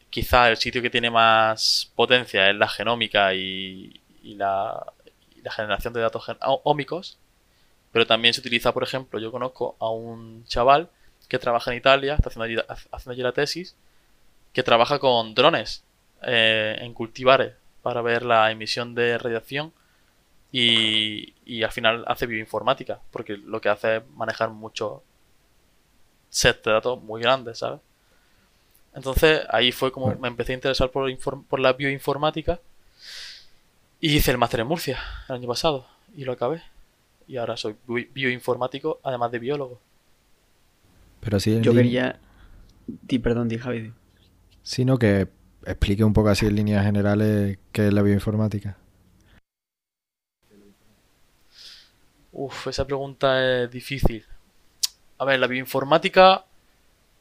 [0.09, 4.93] quizá el sitio que tiene más potencia es la genómica y, y la,
[5.41, 6.25] y la generación de datos
[6.63, 7.17] ómicos.
[7.91, 10.89] Pero también se utiliza, por ejemplo, yo conozco a un chaval
[11.27, 12.57] que trabaja en Italia, está haciendo allí,
[12.91, 13.75] haciendo allí la tesis,
[14.53, 15.83] que trabaja con drones
[16.23, 19.73] eh, en cultivares para ver la emisión de radiación
[20.51, 25.01] y, y al final hace bioinformática, porque lo que hace es manejar muchos
[26.29, 27.79] sets de datos muy grandes, ¿sabes?
[28.93, 31.09] Entonces ahí fue como me empecé a interesar por,
[31.45, 32.59] por la bioinformática
[34.01, 36.61] y hice el máster en Murcia el año pasado y lo acabé.
[37.27, 39.79] Y ahora soy bi- bioinformático, además de biólogo.
[41.21, 42.19] Pero sí, en Yo quería.
[42.87, 43.93] Di, perdón, di Javi.
[44.63, 45.27] sino que
[45.65, 48.75] explique un poco así en líneas generales qué es la bioinformática.
[52.33, 54.25] Uf, esa pregunta es difícil.
[55.17, 56.45] A ver, la bioinformática,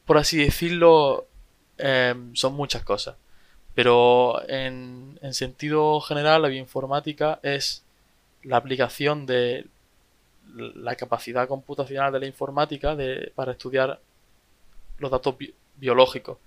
[0.05, 1.27] por así decirlo,
[1.77, 3.15] em, son muchas cosas.
[3.73, 7.83] Pero en, en sentido general, la bioinformática es
[8.43, 9.65] la aplicación de
[10.55, 13.99] la capacidad computacional de la informática de- para estudiar
[14.97, 16.37] los datos bi- biológicos.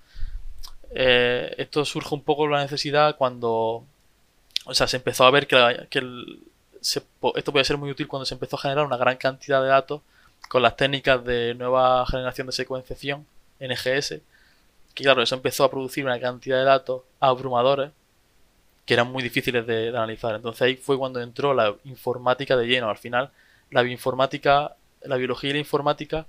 [0.94, 3.84] Eh, esto surge un poco la necesidad cuando,
[4.66, 6.42] o sea, se empezó a ver que, la- que el-
[6.80, 7.02] se
[7.36, 10.02] esto podía ser muy útil cuando se empezó a generar una gran cantidad de datos
[10.50, 13.26] con las técnicas de nueva generación de secuenciación,
[13.60, 14.20] NGS,
[14.94, 17.90] que claro, eso empezó a producir una cantidad de datos abrumadores
[18.86, 20.34] que eran muy difíciles de, analizar.
[20.34, 22.90] Entonces ahí fue cuando entró la informática de lleno.
[22.90, 23.30] Al final,
[23.70, 26.26] la bioinformática, la biología y la informática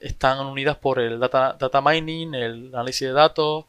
[0.00, 3.64] están unidas por el data, data mining, el análisis de datos,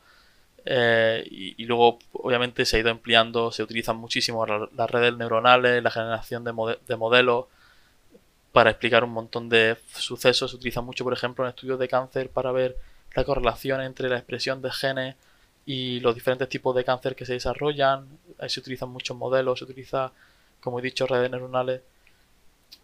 [0.66, 5.82] eh, y, luego obviamente se ha ido ampliando, se utilizan muchísimo la- las redes neuronales,
[5.82, 7.46] la generación de, de modelos
[8.52, 10.52] para explicar un montón de sucesos.
[10.52, 12.76] Se utiliza mucho, por ejemplo, en estudios de cáncer para ver
[13.16, 15.16] la correlación entre la expresión de genes
[15.66, 18.08] y los diferentes tipos de cáncer que se desarrollan.
[18.40, 20.12] Ahí se utilizan muchos modelos, se utiliza,
[20.62, 21.82] como he dicho, redes neuronales.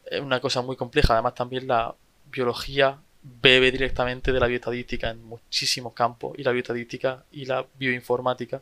[0.05, 1.13] Es una cosa muy compleja.
[1.13, 1.95] Además, también la
[2.29, 6.37] biología bebe directamente de la bioestadística en muchísimos campos.
[6.37, 8.61] Y la bioestadística y la bioinformática,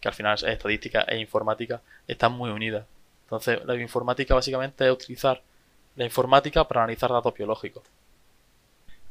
[0.00, 2.86] que al final es estadística e informática, están muy unidas.
[3.24, 5.42] Entonces, la bioinformática básicamente es utilizar
[5.96, 7.82] la informática para analizar datos biológicos.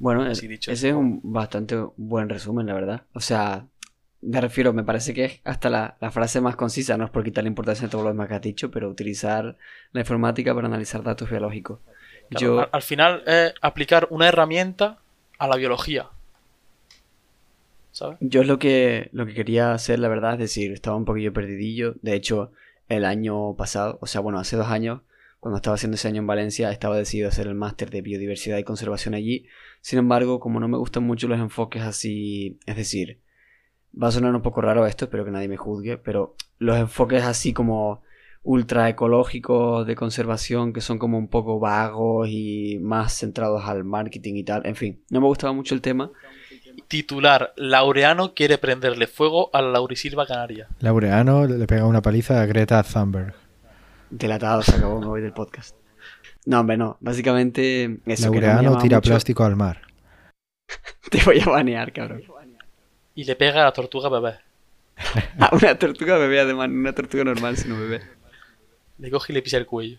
[0.02, 0.72] Bueno, Así es- dicho.
[0.72, 3.04] ese es un bastante buen resumen, la verdad.
[3.14, 3.68] O sea,
[4.22, 7.24] me refiero, me parece que es hasta la, la frase más concisa, no es por
[7.24, 9.58] quitarle importancia a todo lo demás que has dicho, pero utilizar
[9.92, 11.80] la informática para analizar datos biológicos.
[12.30, 14.98] Claro, Yo, al, al final es aplicar una herramienta
[15.38, 16.08] a la biología.
[17.92, 18.18] ¿Sabes?
[18.22, 21.34] yo es lo que, lo que quería hacer, la verdad, es decir, estaba un poquillo
[21.34, 21.96] perdidillo.
[22.02, 22.52] De hecho,
[22.88, 25.02] el año pasado, o sea, bueno, hace dos años,
[25.42, 28.60] cuando estaba haciendo ese año en Valencia, estaba decidido a hacer el máster de biodiversidad
[28.60, 29.48] y conservación allí.
[29.82, 33.22] Sin embargo, como no me gustan mucho los enfoques así, es decir,
[33.92, 37.24] va a sonar un poco raro esto, espero que nadie me juzgue, pero los enfoques
[37.24, 38.04] así como
[38.44, 44.36] ultra ecológicos de conservación que son como un poco vagos y más centrados al marketing
[44.36, 46.12] y tal, en fin, no me gustaba mucho el tema.
[46.88, 50.68] Titular: Laureano quiere prenderle fuego a la Laurisilva Canaria.
[50.82, 53.34] Laureano le pega una paliza a Greta Thunberg.
[54.12, 55.76] Delatado, se acabó, me voy del podcast.
[56.46, 59.10] No, hombre, no, básicamente eso que no tira mucho.
[59.10, 59.82] plástico al mar.
[61.10, 62.24] Te voy a banear, cabrón.
[63.16, 64.36] Y le pega a la tortuga bebé.
[65.40, 68.02] Ah, una tortuga bebé, además, una tortuga normal, sino bebé.
[69.00, 69.98] Le coge y le pisa el cuello.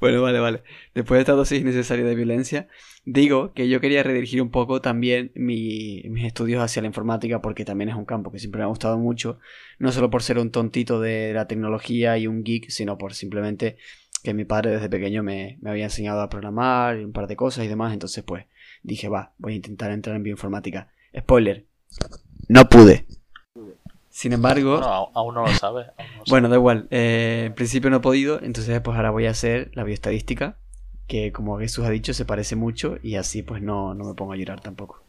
[0.00, 0.62] Bueno, vale, vale.
[0.94, 2.68] Después de esta dosis innecesaria de violencia,
[3.04, 7.64] digo que yo quería redirigir un poco también mi- mis estudios hacia la informática porque
[7.64, 9.38] también es un campo que siempre me ha gustado mucho,
[9.78, 13.76] no solo por ser un tontito de la tecnología y un geek, sino por simplemente
[14.22, 17.36] que mi padre desde pequeño me, me había enseñado a programar y un par de
[17.36, 18.46] cosas y demás, entonces pues
[18.82, 20.88] dije, va, voy a intentar entrar en bioinformática.
[21.18, 21.64] Spoiler,
[22.48, 23.06] no pude.
[24.10, 25.86] Sin embargo, Bueno, aún- no lo sabes.
[25.98, 26.88] no lo bueno, da igual.
[26.90, 30.56] eh, en principio no he podido, entonces pues ahora voy a hacer la bioestadística,
[31.06, 34.32] que como Jesús ha dicho se parece mucho y así pues no, no me pongo
[34.32, 35.02] a llorar tampoco.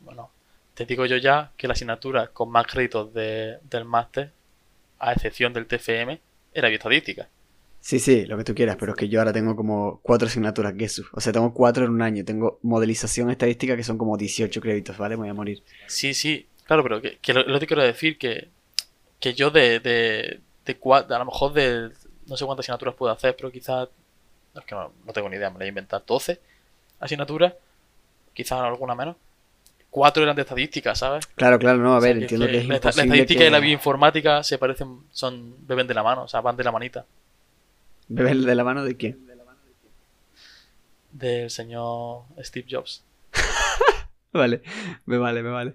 [0.00, 0.30] Bueno,
[0.74, 4.32] te digo yo ya que la asignatura con más créditos de- del máster,
[4.98, 6.20] a excepción del TFM,
[6.54, 7.28] era bioestadística.
[7.80, 10.74] Sí, sí, lo que tú quieras, pero es que yo ahora tengo como cuatro asignaturas
[10.76, 11.06] Jesús.
[11.12, 12.24] O sea, tengo cuatro en un año.
[12.24, 15.14] Tengo modelización estadística que son como 18 créditos, ¿vale?
[15.16, 15.62] Me voy a morir.
[15.86, 18.48] Sí, sí, claro, pero que, que lo, lo que quiero decir que,
[19.20, 20.78] que yo de, de, de
[21.14, 21.90] a lo mejor de
[22.26, 23.88] no sé cuántas asignaturas puedo hacer, pero quizás,
[24.54, 26.40] es que no, no tengo ni idea, me voy a inventar 12
[27.00, 27.54] asignaturas,
[28.34, 29.16] quizás alguna menos.
[29.90, 31.26] Cuatro eran de estadística, ¿sabes?
[31.26, 33.50] Claro, claro, no, a O sea, ver, entiendo que, es la, imposible estadística que y
[33.50, 37.06] la bioinformática se parecen, son, beben de la mano, o sea, van de la manita
[38.08, 39.26] ¿Beber de la mano de quién?
[41.18, 43.02] del señor Steve Jobs.
[44.32, 44.60] Vale,
[45.06, 45.74] me vale, me vale.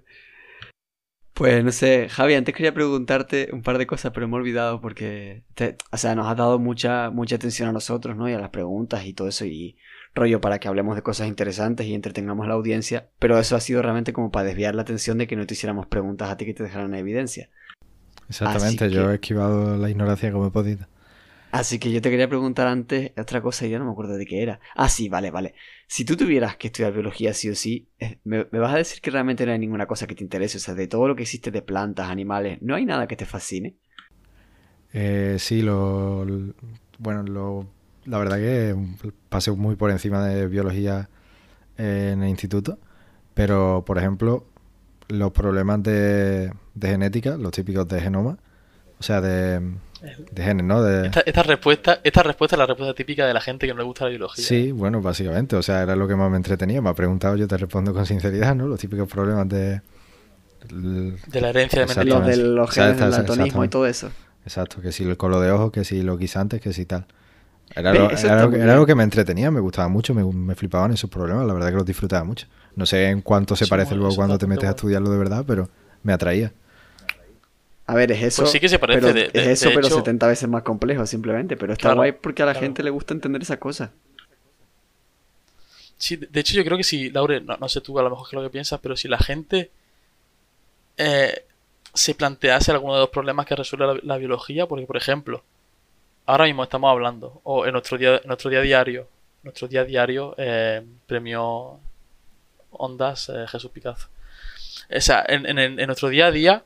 [1.41, 4.80] Pues no sé, Javi, antes quería preguntarte un par de cosas, pero me he olvidado
[4.80, 8.30] porque, te- o sea, nos has dado mucha, mucha atención a nosotros, ¿no?
[8.30, 9.75] Y a las preguntas y todo eso y
[10.13, 13.60] rollo para que hablemos de cosas interesantes y entretengamos a la audiencia, pero eso ha
[13.60, 16.45] sido realmente como para desviar la atención de que no te hiciéramos preguntas a ti
[16.45, 17.49] que te dejaran en evidencia.
[18.30, 20.86] Exactamente, Así yo que- he esquivado la ignorancia como he podido.
[21.52, 24.26] Así que yo te quería preguntar antes otra cosa y ya no me acuerdo de
[24.26, 24.60] qué era.
[24.76, 25.54] Ah, sí, vale, vale.
[25.88, 29.12] Si tú tuvieras que estudiar biología sí o sí, eh, ¿me, vas a decir que
[29.12, 30.58] realmente no hay ninguna cosa que te interese?
[30.58, 33.26] O sea, de todo lo que existe de plantas, animales, ¿no hay nada que te
[33.26, 33.78] fascine?
[34.94, 36.54] Eh, sí, lo, l-
[37.00, 37.68] bueno, lo,
[38.06, 38.76] la verdad que
[39.30, 41.10] pasé muy por encima de biología
[41.78, 42.80] en el instituto,
[43.36, 44.46] pero por ejemplo,
[45.10, 48.38] los problemas de, de genética, los típicos de genoma,
[49.00, 49.62] o sea, de,
[50.32, 50.82] de genes, ¿no?
[50.84, 53.80] De, Esta, esta respuesta, esta respuesta es la respuesta típica de la gente que no
[53.80, 54.44] le gusta la biología.
[54.46, 56.82] Sí, bueno, básicamente, o sea, era lo que más me entretenía.
[56.82, 58.68] Me ha preguntado, yo te respondo con sinceridad, ¿no?
[58.68, 59.82] Los típicos problemas de...
[60.70, 62.22] De la herencia de mentalidad.
[62.22, 64.12] de los genes del daltonismo y todo eso.
[64.46, 67.06] Exacto, que si el color de ojos, que si los guisantes, que si tal.
[67.76, 68.76] Era, lo, era lo que, muy era bien.
[68.76, 71.76] lo que me entretenía, me gustaba mucho, me, me flipaban esos problemas, la verdad que
[71.76, 72.48] los disfrutaba mucho.
[72.76, 75.18] No sé en cuánto se Sí, parece bueno, luego cuando te metes a estudiarlo de
[75.18, 75.70] verdad, pero
[76.04, 76.54] me atraía.
[77.88, 78.44] A ver, es eso.
[78.44, 80.48] Pues sí que se parece, pero de- de- es eso, de pero hecho- 70 veces
[80.48, 81.58] más complejo, simplemente.
[81.58, 82.65] Pero está Claro, guay porque a la claro.
[82.65, 83.89] gente le gusta entender esas cosas.
[85.98, 88.28] Sí, de hecho yo creo que si, Laure, no, no sé tú a lo mejor
[88.30, 89.70] qué es lo que piensas, pero si la gente
[90.98, 91.46] eh,
[91.94, 95.44] se plantease alguno de los problemas que resuelve la, la biología, porque por ejemplo,
[96.26, 99.08] ahora mismo estamos hablando, o en nuestro día, nuestro día diario,
[99.44, 101.80] nuestro día diario, eh, premio
[102.72, 104.08] Ondas eh, Jesús Picazo.
[104.96, 106.63] O sea, en, en- en nuestro día a día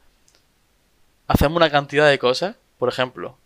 [1.28, 3.38] hacemos una cantidad de cosas, por ejemplo,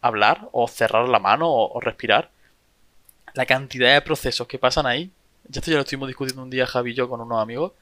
[0.00, 2.30] hablar o cerrar la mano o, respirar.
[3.34, 5.10] La cantidad de procesos que pasan ahí,
[5.48, 7.72] ya esto ya lo estuvimos discutiendo un día Javi y yo con unos amigos,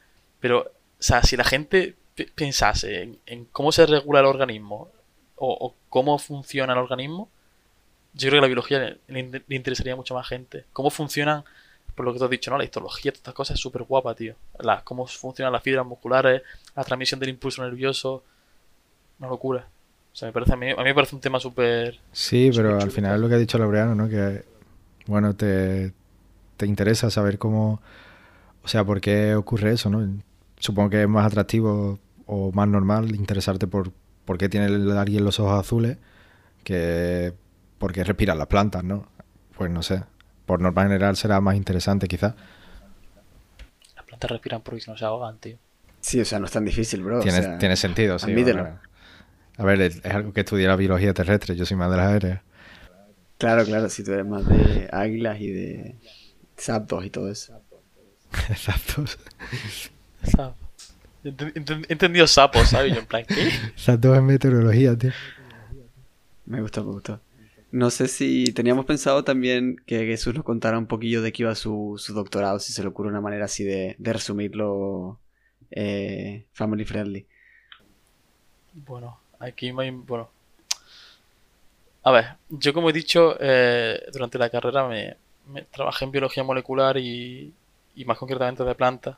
[0.40, 4.90] pero, o sea, si la gente pe- pensase en, cómo se regula el organismo
[5.37, 7.29] o, cómo funciona el organismo,
[8.14, 10.64] yo creo que la biología le, le in- le interesaría a más gente.
[10.73, 11.45] Cómo funcionan,
[11.95, 12.59] por lo que tú has dicho, ¿no?
[12.59, 14.35] La histología, todas estas cosas es súper guapa, tío.
[14.59, 16.42] La, cómo funcionan las fibras musculares,
[16.75, 18.25] la transmisión del impulso nervioso,
[19.19, 19.69] una locura.
[20.13, 22.01] O sea, me parece, a, mí, a mí me parece un tema súper...
[22.13, 24.09] Sí, pero al final es lo que ha dicho Laureano, ¿no?
[24.09, 24.45] Que,
[25.07, 25.93] bueno, te,
[26.57, 27.81] te interesa saber cómo,
[28.63, 30.07] o sea, por qué ocurre eso, ¿no?
[30.59, 33.93] Supongo que es más atractivo o más normal interesarte por
[34.25, 35.99] por qué tiene el- alguien los ojos azules
[36.65, 37.35] que
[37.79, 39.09] por qué respiran las plantas, ¿no?
[39.57, 40.05] Pues no sé.
[40.47, 42.35] Por norma general será más interesante quizás.
[43.97, 45.59] Las plantas respiran porque si no se ahogan, tío.
[46.01, 47.19] Sí, o sea, no es tan difícil, bro.
[47.19, 48.31] o Tiene, sea, tiene sentido, sí.
[48.31, 48.63] admítelo.
[48.63, 48.81] bueno.
[49.59, 52.07] A ver, es, es algo que estudia la biología terrestre, yo soy más de las
[52.12, 52.40] aéreas.
[53.38, 55.95] Claro, claro, si tú eres más de águilas y de
[56.57, 57.61] sapos y todo eso.
[58.49, 59.05] Exacto.
[60.23, 60.57] Sapo.
[61.25, 62.92] Ent- ent- He entendido sapos, ¿sabes?
[62.95, 63.49] Yo en plan, ¿qué?
[63.49, 65.12] Exacto es meteorología, tío.
[66.47, 67.21] Me gustó, me gustó.
[67.73, 71.55] No sé si teníamos pensado también que Jesús nos contara un poquillo de qué iba
[71.55, 75.20] su, su doctorado, si se le ocurre una manera así de, de resumirlo
[75.70, 77.26] eh, family friendly.
[78.72, 79.91] Bueno, aquí me...
[79.91, 80.28] Bueno.
[82.03, 85.16] A ver, yo como he dicho, eh, durante la carrera me,
[85.72, 87.53] trabajé en biología molecular y,
[87.97, 89.16] y más concretamente de plantas.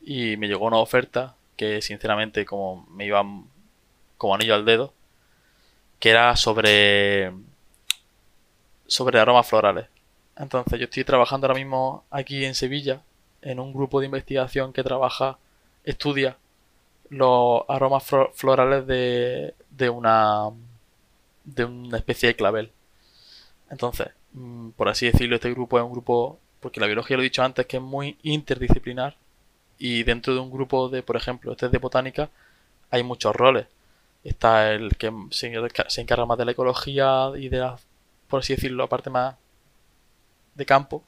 [0.00, 3.24] Y me llegó una oferta que sinceramente como me iba
[4.18, 4.92] como anillo al dedo,
[5.98, 7.32] que era sobre
[8.86, 9.86] sobre aromas florales.
[10.36, 13.02] Entonces yo estoy trabajando ahora mismo aquí en Sevilla
[13.42, 15.38] en un grupo de investigación que trabaja,
[15.84, 16.36] estudia
[17.12, 18.04] los aromas
[18.34, 20.50] florales de, de una
[21.44, 22.72] de una especie de clavel.
[23.70, 27.24] Entonces, mm, por así decirlo, este grupo es un grupo, porque la biología lo he
[27.24, 29.16] dicho antes, que es muy interdisciplinar
[29.78, 32.30] y dentro de un grupo de, por ejemplo, este es de botánica,
[32.90, 33.66] hay muchos roles.
[34.24, 37.76] Está el que se encarga más de la ecología y de la,
[38.28, 39.36] por así decirlo, la parte más
[40.54, 41.02] de campo.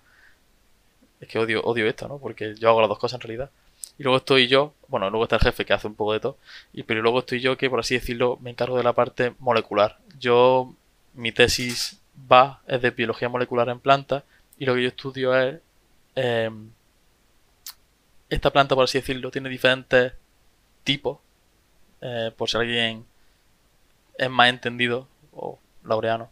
[1.21, 2.19] Es que odio, odio esto, ¿no?
[2.19, 3.51] Porque yo hago las dos cosas en realidad.
[3.99, 6.39] Y luego estoy yo, bueno, luego está el jefe que hace un poco de todo,
[6.73, 9.99] y pero luego estoy yo que, por así decirlo, me encargo de la parte molecular.
[10.19, 10.75] Yo,
[11.15, 14.25] mi tesis va, es de biología molecular en plantas,
[14.59, 15.61] y lo que yo estudio es,
[16.17, 16.71] em,
[18.31, 20.13] esta planta, por así decirlo, tiene diferentes
[20.83, 21.19] tipos,
[22.01, 23.05] eh, por si alguien
[24.19, 26.31] es más entendido, o laureano.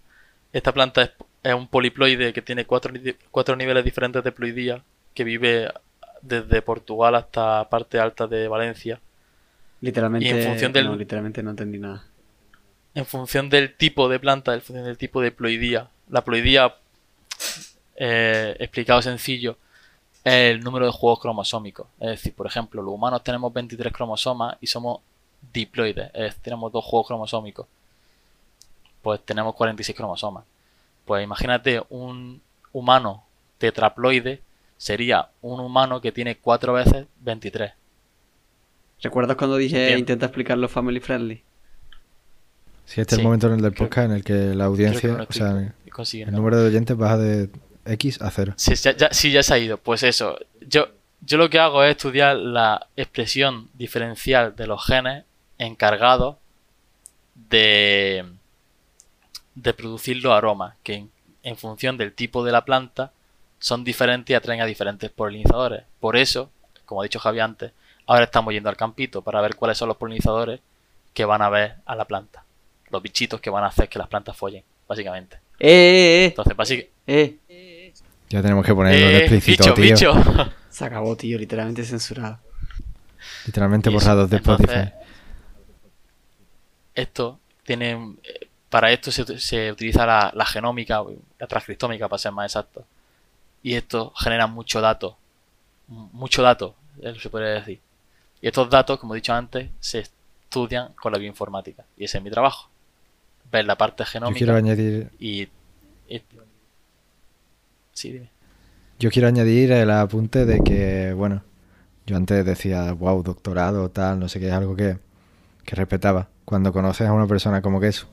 [0.52, 1.10] Esta planta es,
[1.42, 2.92] es un poliploide que tiene cuatro,
[3.30, 4.84] cuatro niveles diferentes de ploidía,
[5.14, 5.70] que vive
[6.22, 9.00] desde Portugal hasta parte alta de Valencia.
[9.80, 12.04] Literalmente, Y en función del- no, literalmente no entendí nada.
[12.94, 15.88] En función del tipo de planta, en función del tipo de ploidía.
[16.08, 16.74] La ploidía,
[17.96, 19.56] eh, explicado sencillo,
[20.24, 21.86] es el número de juegos cromosómicos.
[22.00, 25.00] Es decir, por ejemplo, los humanos tenemos 23 cromosomas y somos
[25.52, 27.66] diploides, es decir, tenemos dos juegos cromosómicos.
[29.02, 30.44] Pues tenemos 46 cromosomas.
[31.04, 32.40] Pues imagínate un
[32.72, 33.24] humano
[33.58, 34.40] tetraploide
[34.82, 37.70] sería un humano que tiene 4 veces 23.
[39.00, 39.98] ¿Recuerdas cuando dije Bien.
[40.00, 41.40] intenta explicarlo family friendly?
[42.84, 43.20] Si este es Sí.
[43.20, 45.72] el momento en el del podcast en el que la que audiencia, o sea,
[46.12, 47.48] el número de oyentes baja de
[47.86, 48.54] X a cero.
[48.56, 49.78] Sí, ya, ya- sí, ya se ha ido.
[49.78, 50.36] Pues eso.
[50.68, 50.88] Yo,
[51.20, 55.24] yo lo que hago es estudiar la expresión diferencial de los genes
[55.58, 56.36] encargados
[57.34, 58.24] de,
[59.54, 61.10] de producir los aromas, que en,
[61.44, 63.12] en función del tipo de la planta
[63.62, 65.84] son diferentes y atraen a diferentes polinizadores.
[66.00, 66.50] Por eso,
[66.84, 67.72] como ha dicho Javi antes,
[68.06, 70.60] ahora estamos yendo al campito para ver cuáles son los polinizadores
[71.14, 72.44] que van a ver a la planta.
[72.90, 75.36] Los bichitos que van a hacer que las plantas follen, básicamente.
[75.58, 76.92] ¡Eh, eh, Entonces, básicamente...
[77.06, 77.36] eh!
[77.48, 77.92] eh!
[78.28, 80.14] Ya tenemos que ponerlo en Eh, explícito, bicho, tío.
[80.14, 80.50] bicho.
[80.70, 82.38] Se acabó, tío, literalmente censurado.
[83.46, 84.92] Literalmente eso, borrados de entonces, Spotify.
[86.94, 88.16] Esto tiene.
[88.24, 91.02] eh, Para esto se, se utiliza la, la genómica,
[91.38, 92.84] la transcriptómica para ser más exacto.
[93.62, 95.16] Y esto genera mucho dato.
[95.88, 96.74] Mucho dato,
[97.20, 97.80] se puede decir.
[98.40, 101.84] Y estos datos, como he dicho antes, se estudian con la bioinformática.
[101.96, 102.68] Y ese es mi trabajo.
[103.50, 105.42] Ver la parte Yo genómica quiero añadir, y,
[106.08, 106.22] y-
[107.92, 108.30] Sí, dime.
[108.98, 111.42] yo quiero añadir el apunte de que, bueno,
[112.06, 114.98] yo antes decía, wow, doctorado, tal, no sé qué, es algo que,
[115.64, 116.28] que respetaba.
[116.44, 118.08] Cuando conoces a una persona como queso,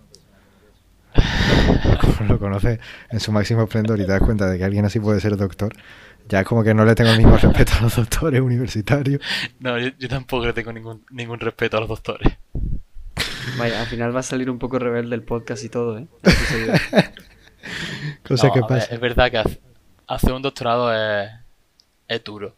[2.28, 5.20] lo conoces en su máximo esplendor y te das cuenta de que alguien así puede
[5.20, 5.74] ser doctor,
[6.28, 9.22] ya es como que no le tengo el mismo respeto a los doctores universitarios.
[9.60, 12.38] No, yo, yo tampoco le tengo ningún, ningún respeto a los doctores.
[13.58, 16.08] Vaya, al final va a salir un poco rebelde el podcast y todo, ¿eh?
[18.28, 18.94] Cosa No, que ver, pasa.
[18.94, 19.60] es verdad que hace-
[20.08, 21.30] hacer un doctorado es,
[22.08, 22.56] es duro.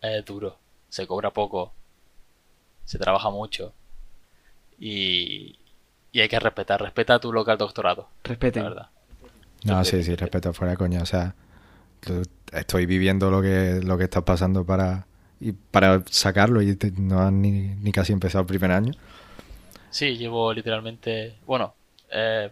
[0.00, 0.58] Es duro.
[0.88, 1.72] Se cobra poco.
[2.84, 3.72] Se trabaja mucho.
[4.78, 5.58] Y,
[6.12, 6.80] y hay que respetar.
[6.82, 8.08] Respeta tu local doctorado.
[8.24, 8.62] La Respeten.
[8.64, 8.88] verdad.
[9.64, 11.02] No, sí, sí, respeto fuera coña.
[11.02, 11.34] O sea,
[12.52, 15.06] estoy viviendo lo que, lo que está pasando para,
[15.40, 18.92] y para sacarlo y te- no han ni, ni casi empezado el primer año.
[19.90, 21.38] Sí, llevo literalmente.
[21.46, 21.74] Bueno,
[22.10, 22.50] eh,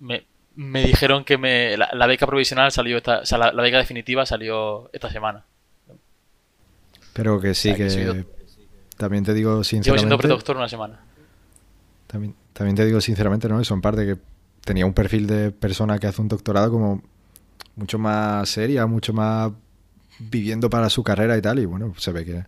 [0.00, 3.20] me, me dijeron que me, la, la beca provisional salió esta.
[3.20, 5.44] O sea, la, la beca definitiva salió esta semana.
[7.12, 8.26] Pero que sí, O sea, que que
[8.96, 11.00] también te digo Llevo siendo sinceramente, predoctor una semana.
[12.06, 13.60] también, también te digo sinceramente, ¿no?
[13.60, 14.16] Eso en parte que
[14.64, 17.02] tenía un perfil de persona que hace un doctorado como
[17.74, 19.52] mucho más seria, mucho más
[20.18, 22.44] viviendo para su carrera y tal, y bueno, se ve que,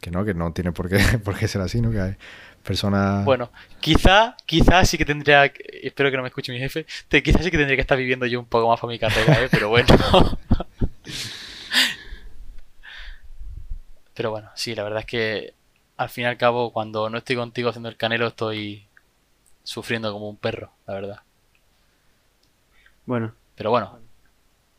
[0.00, 1.90] que no, que no tiene por qué, por qué ser así, ¿no?
[1.90, 2.16] Que hay
[2.62, 3.26] personas...
[3.26, 3.50] Bueno,
[3.80, 5.44] quizá, quizá sí que tendría,
[5.82, 8.24] espero que no me escuche mi jefe, te, quizá sí que tendría que estar viviendo
[8.24, 9.48] yo un poco más para mi carrera, ¿eh?
[9.50, 9.88] pero bueno.
[14.14, 15.54] Pero bueno, sí, la verdad es que
[15.96, 18.87] al fin y al cabo, cuando no estoy contigo haciendo el canelo, estoy
[19.68, 21.20] sufriendo como un perro, la verdad.
[23.06, 23.98] Bueno, Pero bueno,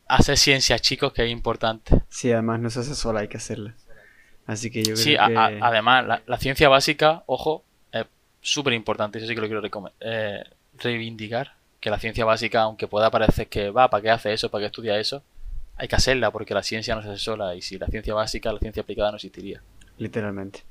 [0.08, 2.02] hacer ciencia, chicos, que es importante.
[2.08, 3.74] sí, además no se hace sola, hay que hacerla.
[4.46, 5.34] Así que yo creo Sí, a- que...
[5.34, 8.06] a- además, la, la ciencia básica, ojo, es
[8.40, 9.62] súper importante, eso sí que lo quiero
[10.00, 10.44] eh,
[10.78, 14.50] reivindicar, que la ciencia básica, aunque pueda parecer que va, ¿para qué hace eso?
[14.50, 15.22] ¿Para qué estudia eso?
[15.76, 18.52] Hay que hacerla porque la ciencia no se hace sola y si la ciencia básica,
[18.52, 19.62] la ciencia aplicada no existiría.
[19.98, 20.64] Literalmente.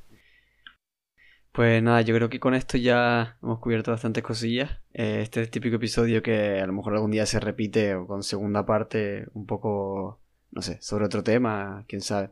[1.59, 4.71] Pues nada, yo creo que con esto ya hemos cubierto bastantes cosillas.
[4.93, 8.07] Eh, este es el típico episodio que a lo mejor algún día se repite o
[8.07, 12.29] con segunda parte un poco, no sé, sobre otro tema, quién sabe.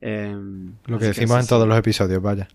[0.00, 2.48] Em, Lo que decimos en todos los episodios, vaya.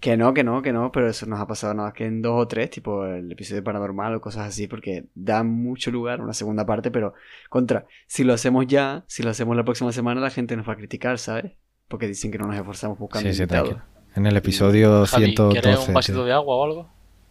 [0.00, 2.20] Que no, que no, que no, pero eso nos ha pasado nada más que en
[2.20, 6.24] dos o tres, tipo el episodio paranormal o cosas así, porque da mucho lugar a
[6.24, 7.14] una segunda parte, pero
[7.50, 10.72] contra, si lo hacemos ya, si lo hacemos la próxima semana, la gente nos va
[10.72, 11.52] a criticar, ¿sabes?
[11.86, 13.93] Porque dicen que no nos esforzamos buscando Sí, invitados.
[14.14, 15.60] En el episodio Javi, 112.
[15.60, 15.94] ¿quieres un tío.
[15.94, 16.88] vasito de agua o algo?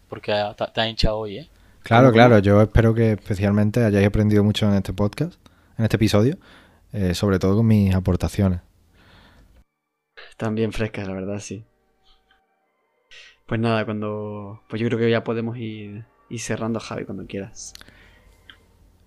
[0.09, 1.49] Porque te, te has hinchado hoy, ¿eh?
[1.83, 2.39] Claro, ¿Cómo, claro.
[2.39, 5.35] Yo espero que especialmente hayáis aprendido mucho en este podcast,
[5.77, 6.37] en este episodio,
[6.91, 8.61] eh, sobre todo con mis aportaciones.
[10.29, 11.65] Están bien frescas, la verdad, sí.
[13.45, 14.61] Pues nada, cuando.
[14.69, 17.73] Pues yo creo que ya podemos ir, ir cerrando, Javi, cuando quieras.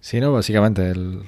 [0.00, 1.22] Sí, no, básicamente el-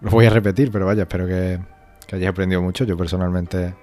[0.00, 1.58] lo voy a repetir, pero vaya, espero que,
[2.06, 2.84] que hayáis aprendido mucho.
[2.84, 3.74] Yo personalmente,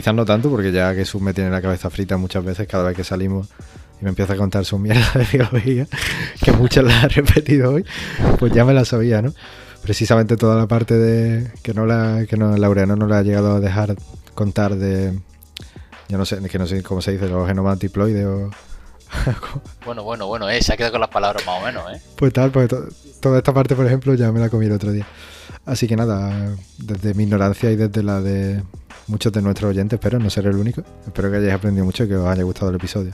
[0.00, 2.96] quizás no tanto, porque ya Jesús me tiene la cabeza frita muchas veces cada vez
[2.96, 3.48] que salimos
[4.00, 5.86] y me empieza a contar su mierda de biología,
[6.44, 7.84] que muchas las ha repetido hoy,
[8.38, 9.34] pues ya me la sabía, ¿no?
[9.82, 13.56] Precisamente toda la parte de que no la que no Laureano no la ha llegado
[13.56, 13.96] a dejar
[14.34, 15.18] contar de
[16.08, 18.50] yo no sé, que no sé cómo se dice, los genomas diploides o
[19.84, 22.00] Bueno, bueno, bueno, eh, se ha quedado con las palabras más o menos, ¿eh?
[22.16, 22.86] Pues tal, to-
[23.20, 25.06] toda esta parte, por ejemplo, ya me la comí el otro día.
[25.68, 28.62] Así que nada, desde mi ignorancia y desde la de
[29.06, 30.82] muchos de nuestros oyentes, espero no ser el único.
[31.06, 33.12] Espero que hayáis aprendido mucho y que os haya gustado el episodio.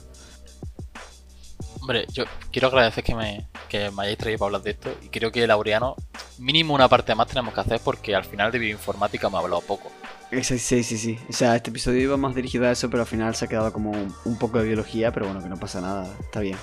[1.80, 5.08] Hombre, yo quiero agradecer que me, que me hayáis traído para hablar de esto y
[5.08, 5.96] creo que Laureano,
[6.38, 9.60] mínimo una parte más tenemos que hacer porque al final de bioinformática me ha hablado
[9.60, 9.90] poco.
[10.30, 11.18] Sí, sí, sí, sí.
[11.28, 13.72] O sea, este episodio iba más dirigido a eso, pero al final se ha quedado
[13.72, 16.56] como un, un poco de biología, pero bueno, que no pasa nada, está bien.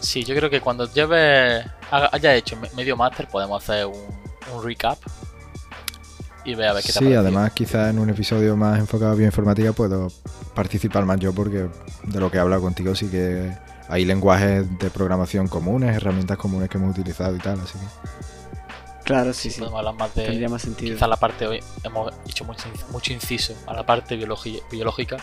[0.00, 3.94] Sí, yo creo que cuando lleves, haga- haya hecho me- medio máster podemos hacer un,
[4.52, 4.98] un recap
[6.44, 9.14] y ver a ver qué te Sí, además quizás en un episodio más enfocado a
[9.14, 10.08] bioinformática puedo
[10.54, 11.68] participar más yo porque
[12.04, 13.52] de lo que he hablado contigo sí que
[13.88, 19.04] hay lenguajes de programación comunes, herramientas comunes que hemos utilizado y tal, así que...
[19.04, 19.60] Claro, sí, sí.
[19.60, 20.24] Podemos hablar más de...
[20.24, 20.94] Tendría más sentido.
[20.94, 25.18] Quizás la parte hoy hemos hecho mucho, mucho inciso a la parte biológica.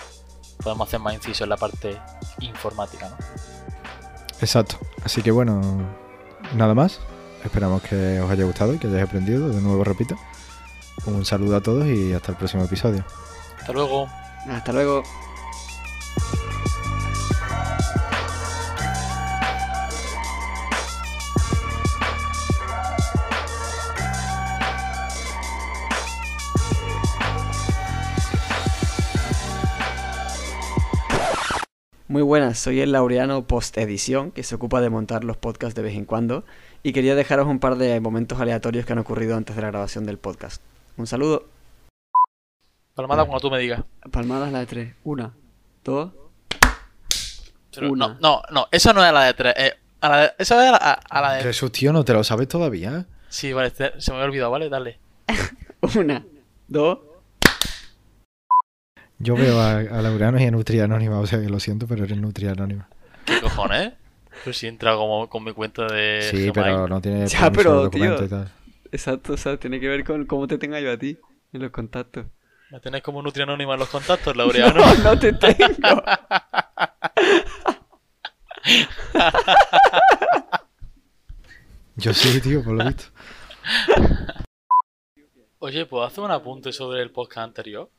[0.61, 1.97] Podemos hacer más inciso en la parte
[2.41, 3.15] informática, ¿no?
[4.39, 4.77] Exacto.
[5.03, 5.61] Así que bueno,
[6.55, 6.99] nada más.
[7.43, 9.49] Esperamos que os haya gustado y que hayáis aprendido.
[9.49, 10.15] De nuevo repito.
[11.05, 13.03] Un saludo a todos y hasta el próximo episodio.
[13.59, 14.07] Hasta luego.
[14.47, 15.03] Hasta luego.
[32.11, 35.81] Muy buenas, soy el Laureano Post Edición, que se ocupa de montar los podcasts de
[35.81, 36.43] vez en cuando,
[36.83, 40.05] y quería dejaros un par de momentos aleatorios que han ocurrido antes de la grabación
[40.05, 40.61] del podcast.
[40.97, 41.45] Un saludo.
[42.95, 43.83] Palmada cuando tú me digas.
[44.11, 44.95] Palmadas la de tres.
[45.03, 45.31] Una,
[45.83, 46.11] dos.
[47.73, 48.07] Pero Una.
[48.09, 49.53] No, no, no, eso no es la de tres.
[49.57, 51.43] eh, a la de- eso es a, a- a la de.
[51.43, 53.05] Jesús, tío, ¿no te lo sabes todavía?
[53.29, 54.67] Sí, vale, te- se me había olvidado, ¿vale?
[54.69, 54.99] Dale.
[55.95, 56.25] Una,
[56.67, 56.99] dos.
[59.19, 62.03] Yo veo a, a Laureano y a Nutria Anónima, o sea que lo siento, pero
[62.05, 62.89] eres Nutria Anónima.
[63.25, 63.93] ¿Qué cojones?
[64.43, 66.21] Pues si entra como con mi cuenta de.
[66.23, 66.53] Sí, Gmail.
[66.53, 68.23] pero no tiene Ya, pero, tío.
[68.23, 68.51] y tal.
[68.91, 71.17] Exacto, o sea, tiene que ver con cómo te tenga yo a ti
[71.53, 72.25] en los contactos.
[72.71, 74.79] ¿Me tenés como Nutria Anónima en los contactos, Laureano?
[74.79, 76.03] No, no te tengo.
[81.95, 83.03] Yo sí, tío, por lo visto.
[85.59, 87.89] Oye, ¿puedo hacer un apunte sobre el podcast anterior?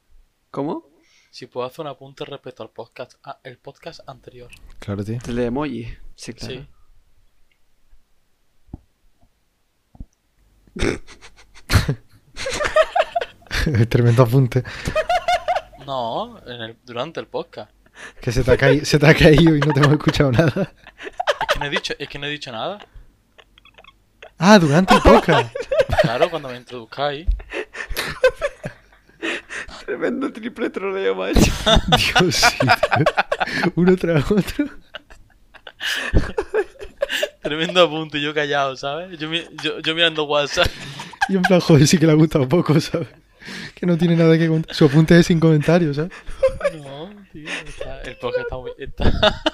[0.50, 0.88] ¿Cómo?
[1.30, 4.50] Si puedo hacer un apunte respecto al podcast, ah, el podcast anterior.
[4.80, 5.18] Claro, tío.
[5.28, 5.86] El de emoji.
[6.22, 6.54] Sí, claro.
[6.54, 6.68] Sí.
[13.88, 14.62] Tremendo apunte.
[15.84, 17.72] No, en el, durante el podcast.
[18.20, 20.72] Que se te, ha caído, se te ha caído y no te hemos escuchado nada.
[21.40, 22.78] Es que no he dicho, es que no he dicho nada.
[24.38, 25.52] Ah, durante el podcast.
[26.02, 27.26] Claro, cuando me introduzcáis.
[29.84, 31.40] Tremendo triple troleo, macho.
[32.20, 32.70] Dios, sí, tío.
[33.74, 34.66] Uno tras otro.
[37.42, 39.18] Tremendo apunte, yo callado, ¿sabes?
[39.18, 39.30] Yo,
[39.62, 40.68] yo, yo mirando WhatsApp.
[41.28, 43.06] Y en plan, joder, sí que le ha gustado poco, ¿sabes?
[43.76, 44.74] Que no tiene nada que contar.
[44.74, 46.10] Su apunte es sin comentarios, ¿sabes?
[46.82, 48.72] No, tío, está- el podcast está muy.
[48.76, 49.42] Está...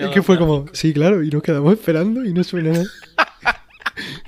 [0.00, 2.84] Es que fue como, sí, claro, y nos quedamos esperando y no suena nada.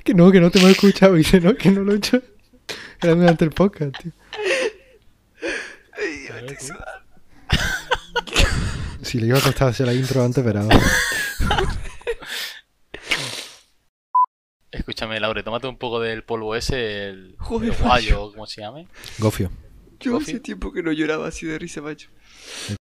[0.03, 1.15] Que no, que no te hemos escuchado.
[1.15, 2.21] Y dice, no, que no lo he hecho.
[3.01, 4.11] Era durante el podcast, tío.
[9.01, 10.79] Si le iba a costar hacer la intro antes, pero ahora.
[14.71, 18.87] Escúchame, Laure, tómate un poco del polvo ese, el, Joder, el guayo, ¿cómo se llame?
[19.17, 19.49] Gofio.
[19.99, 20.35] Yo Coffee.
[20.35, 22.09] hace tiempo que no lloraba así de risa, macho.